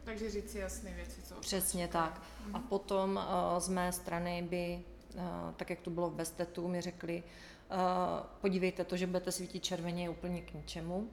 Takže 0.06 0.30
říct 0.30 0.50
si 0.50 0.58
jasné 0.58 0.94
věci, 0.94 1.22
co 1.22 1.34
Přesně 1.34 1.88
tak. 1.88 2.22
Mm-hmm. 2.22 2.56
A 2.56 2.58
potom 2.58 3.16
uh, 3.16 3.58
z 3.58 3.68
mé 3.68 3.92
strany 3.92 4.42
by, 4.42 4.82
uh, 5.14 5.22
tak 5.56 5.70
jak 5.70 5.80
to 5.80 5.90
bylo 5.90 6.10
v 6.10 6.14
Bestetu, 6.14 6.68
mi 6.68 6.80
řekli, 6.80 7.22
uh, 7.22 7.76
podívejte, 8.40 8.84
to, 8.84 8.96
že 8.96 9.06
budete 9.06 9.32
svítit 9.32 9.64
červeně, 9.64 10.02
je 10.02 10.10
úplně 10.10 10.42
k 10.42 10.54
ničemu. 10.54 11.10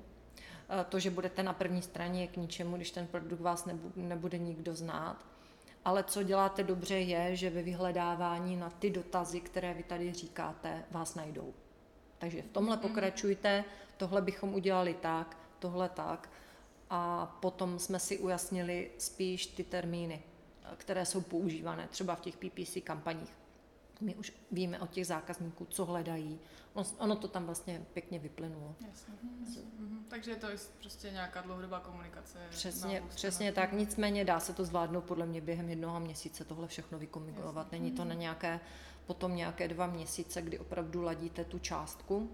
To, 0.89 0.99
že 0.99 1.09
budete 1.09 1.43
na 1.43 1.53
první 1.53 1.81
straně 1.81 2.21
je 2.21 2.27
k 2.27 2.37
ničemu, 2.37 2.75
když 2.75 2.91
ten 2.91 3.07
produkt 3.07 3.41
vás 3.41 3.67
nebude 3.95 4.37
nikdo 4.37 4.75
znát. 4.75 5.25
Ale 5.85 6.03
co 6.03 6.23
děláte 6.23 6.63
dobře 6.63 6.99
je, 6.99 7.35
že 7.35 7.49
ve 7.49 7.61
vyhledávání 7.61 8.55
na 8.55 8.69
ty 8.69 8.89
dotazy, 8.89 9.39
které 9.39 9.73
vy 9.73 9.83
tady 9.83 10.13
říkáte, 10.13 10.83
vás 10.91 11.15
najdou. 11.15 11.53
Takže 12.17 12.41
v 12.41 12.47
tomhle 12.47 12.75
mhm. 12.75 12.87
pokračujte, 12.87 13.63
tohle 13.97 14.21
bychom 14.21 14.53
udělali 14.53 14.93
tak, 14.93 15.37
tohle 15.59 15.89
tak. 15.89 16.29
A 16.95 17.25
potom 17.39 17.79
jsme 17.79 17.99
si 17.99 18.19
ujasnili 18.19 18.91
spíš 18.97 19.45
ty 19.45 19.63
termíny, 19.63 20.23
které 20.77 21.05
jsou 21.05 21.21
používané 21.21 21.87
třeba 21.87 22.15
v 22.15 22.21
těch 22.21 22.37
PPC 22.37 22.77
kampaních. 22.83 23.33
My 24.01 24.15
už 24.15 24.33
víme 24.51 24.79
od 24.79 24.89
těch 24.89 25.07
zákazníků, 25.07 25.65
co 25.65 25.85
hledají. 25.85 26.39
Ono 26.97 27.15
to 27.15 27.27
tam 27.27 27.45
vlastně 27.45 27.85
pěkně 27.93 28.19
vyplynulo. 28.19 28.75
Jasně. 28.87 29.13
Mm-hmm. 29.13 29.99
Takže 30.07 30.35
to 30.35 30.49
je 30.49 30.57
prostě 30.79 31.11
nějaká 31.11 31.41
dlouhodobá 31.41 31.79
komunikace. 31.79 32.37
Přesně, 32.49 33.03
přesně 33.09 33.51
tak. 33.51 33.73
Nicméně 33.73 34.25
dá 34.25 34.39
se 34.39 34.53
to 34.53 34.65
zvládnout 34.65 35.03
podle 35.03 35.25
mě 35.25 35.41
během 35.41 35.69
jednoho 35.69 35.99
měsíce 35.99 36.45
tohle 36.45 36.67
všechno 36.67 36.99
vykomunikovat. 36.99 37.71
Není 37.71 37.91
to 37.91 38.05
na 38.05 38.13
nějaké, 38.13 38.59
potom 39.05 39.35
nějaké 39.35 39.67
dva 39.67 39.87
měsíce, 39.87 40.41
kdy 40.41 40.59
opravdu 40.59 41.01
ladíte 41.01 41.45
tu 41.45 41.59
částku, 41.59 42.29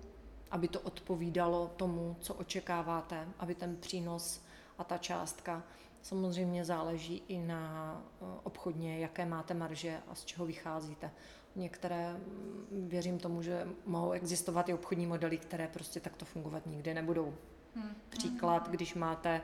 aby 0.51 0.67
to 0.67 0.81
odpovídalo 0.81 1.71
tomu, 1.75 2.17
co 2.19 2.33
očekáváte, 2.33 3.27
aby 3.39 3.55
ten 3.55 3.75
přínos 3.75 4.48
a 4.79 4.83
ta 4.83 4.97
částka 4.97 5.63
samozřejmě 6.01 6.65
záleží 6.65 7.23
i 7.27 7.39
na 7.39 7.95
eh, 8.01 8.25
obchodně, 8.43 8.99
jaké 8.99 9.25
máte 9.25 9.53
marže 9.53 9.99
a 10.07 10.15
z 10.15 10.25
čeho 10.25 10.45
vycházíte. 10.45 11.11
Některé, 11.55 12.13
mm, 12.13 12.87
věřím 12.89 13.19
tomu, 13.19 13.41
že 13.41 13.67
mohou 13.85 14.11
existovat 14.11 14.69
i 14.69 14.73
obchodní 14.73 15.05
modely, 15.05 15.37
které 15.37 15.67
prostě 15.67 15.99
takto 15.99 16.25
fungovat 16.25 16.65
nikdy 16.65 16.93
nebudou. 16.93 17.33
Hmm. 17.75 17.95
Příklad, 18.09 18.69
když 18.69 18.93
máte, 18.93 19.41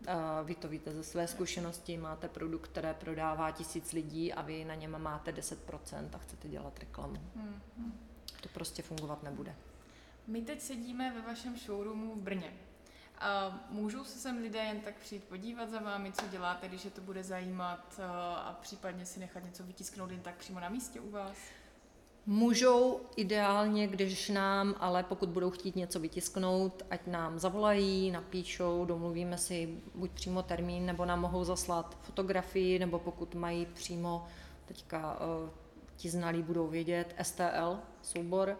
uh, 0.00 0.46
vy 0.46 0.54
to 0.54 0.68
víte 0.68 0.92
ze 0.92 1.04
své 1.04 1.28
zkušenosti, 1.28 1.98
máte 1.98 2.28
produkt, 2.28 2.68
které 2.68 2.94
prodává 2.94 3.50
tisíc 3.50 3.92
lidí 3.92 4.32
a 4.32 4.42
vy 4.42 4.64
na 4.64 4.74
něm 4.74 5.02
máte 5.02 5.32
10% 5.32 6.08
a 6.12 6.18
chcete 6.18 6.48
dělat 6.48 6.78
reklamu. 6.78 7.16
Hmm. 7.36 7.60
To 8.40 8.48
prostě 8.48 8.82
fungovat 8.82 9.22
nebude. 9.22 9.54
My 10.26 10.42
teď 10.42 10.60
sedíme 10.60 11.12
ve 11.14 11.22
vašem 11.22 11.56
showroomu 11.56 12.14
v 12.14 12.18
Brně. 12.18 12.52
A 13.22 13.60
můžou 13.70 14.04
se 14.04 14.18
sem 14.18 14.38
lidé 14.42 14.58
jen 14.58 14.80
tak 14.80 14.94
přijít 14.94 15.24
podívat 15.24 15.70
za 15.70 15.80
vámi, 15.80 16.12
co 16.12 16.28
děláte, 16.28 16.68
když 16.68 16.84
je 16.84 16.90
to 16.90 17.00
bude 17.00 17.24
zajímat 17.24 18.00
a 18.36 18.58
případně 18.62 19.06
si 19.06 19.20
nechat 19.20 19.44
něco 19.44 19.62
vytisknout 19.62 20.10
jen 20.10 20.20
tak 20.20 20.36
přímo 20.36 20.60
na 20.60 20.68
místě 20.68 21.00
u 21.00 21.10
vás? 21.10 21.36
Můžou 22.26 23.00
ideálně, 23.16 23.86
když 23.86 24.28
nám, 24.28 24.74
ale 24.78 25.02
pokud 25.02 25.28
budou 25.28 25.50
chtít 25.50 25.76
něco 25.76 26.00
vytisknout, 26.00 26.82
ať 26.90 27.06
nám 27.06 27.38
zavolají, 27.38 28.10
napíšou, 28.10 28.84
domluvíme 28.84 29.38
si 29.38 29.78
buď 29.94 30.10
přímo 30.10 30.42
termín, 30.42 30.86
nebo 30.86 31.04
nám 31.04 31.20
mohou 31.20 31.44
zaslat 31.44 31.98
fotografii, 32.02 32.78
nebo 32.78 32.98
pokud 32.98 33.34
mají 33.34 33.66
přímo, 33.66 34.26
teďka 34.66 35.20
uh, 35.20 35.50
ti 35.96 36.10
znalí 36.10 36.42
budou 36.42 36.68
vědět, 36.68 37.14
STL 37.22 37.78
soubor, 38.02 38.58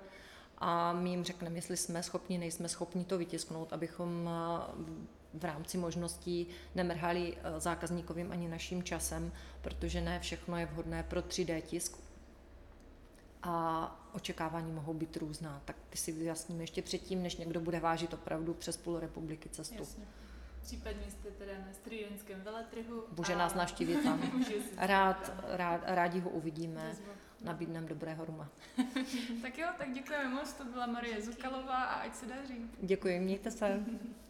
a 0.64 0.92
my 0.92 1.11
jim 1.11 1.25
řekneme, 1.25 1.57
jestli 1.57 1.77
jsme 1.77 2.03
schopni, 2.03 2.38
nejsme 2.38 2.68
schopni 2.68 3.05
to 3.05 3.18
vytisknout, 3.18 3.72
abychom 3.72 4.27
uh, 4.27 4.85
v 5.40 5.44
rámci 5.44 5.79
možností 5.79 6.46
nemrhali 6.75 7.33
uh, 7.33 7.59
zákazníkovým 7.59 8.33
ani 8.33 8.48
naším 8.48 8.83
časem, 8.83 9.33
protože 9.61 10.01
ne 10.01 10.20
všechno 10.20 10.57
je 10.57 10.66
vhodné 10.66 11.03
pro 11.03 11.20
3D 11.20 11.61
tisk 11.61 11.98
a 13.42 14.11
očekávání 14.12 14.72
mohou 14.72 14.94
být 14.94 15.16
různá. 15.16 15.62
Tak 15.64 15.77
ty 15.90 15.98
si 15.98 16.12
vyjasníme 16.12 16.62
ještě 16.62 16.83
předtím, 16.83 17.22
než 17.22 17.37
někdo 17.37 17.61
bude 17.61 17.81
vážit 17.81 18.14
opravdu 18.14 18.55
přes 18.55 18.77
půl 18.77 19.01
republiky 19.01 19.48
cestu. 19.48 19.79
Jasně. 19.79 20.05
Případně 20.62 21.11
jste 21.11 21.31
teda 21.31 21.53
na 21.53 21.72
stříjenském 21.72 22.40
veletrhu. 22.40 23.05
Může 23.16 23.35
a... 23.35 23.38
nás 23.38 23.55
navštívit 23.55 24.03
tam. 24.03 24.22
rád, 24.77 25.33
rád, 25.48 25.81
rádi 25.85 26.20
ho 26.20 26.31
uvidíme. 26.31 26.96
Nabídneme 27.44 27.87
dobrého 27.87 28.24
ruma. 28.24 28.48
tak 29.42 29.59
jo, 29.59 29.68
tak 29.78 29.92
děkujeme 29.92 30.28
moc. 30.35 30.52
To 30.52 30.64
byla 30.64 30.87
Marie 30.87 31.22
Zukalová 31.22 31.85
a 31.85 31.94
ať 31.94 32.14
se 32.14 32.26
daří. 32.26 32.70
Děkuji, 32.81 33.20
mějte 33.20 33.50
se. 33.50 33.85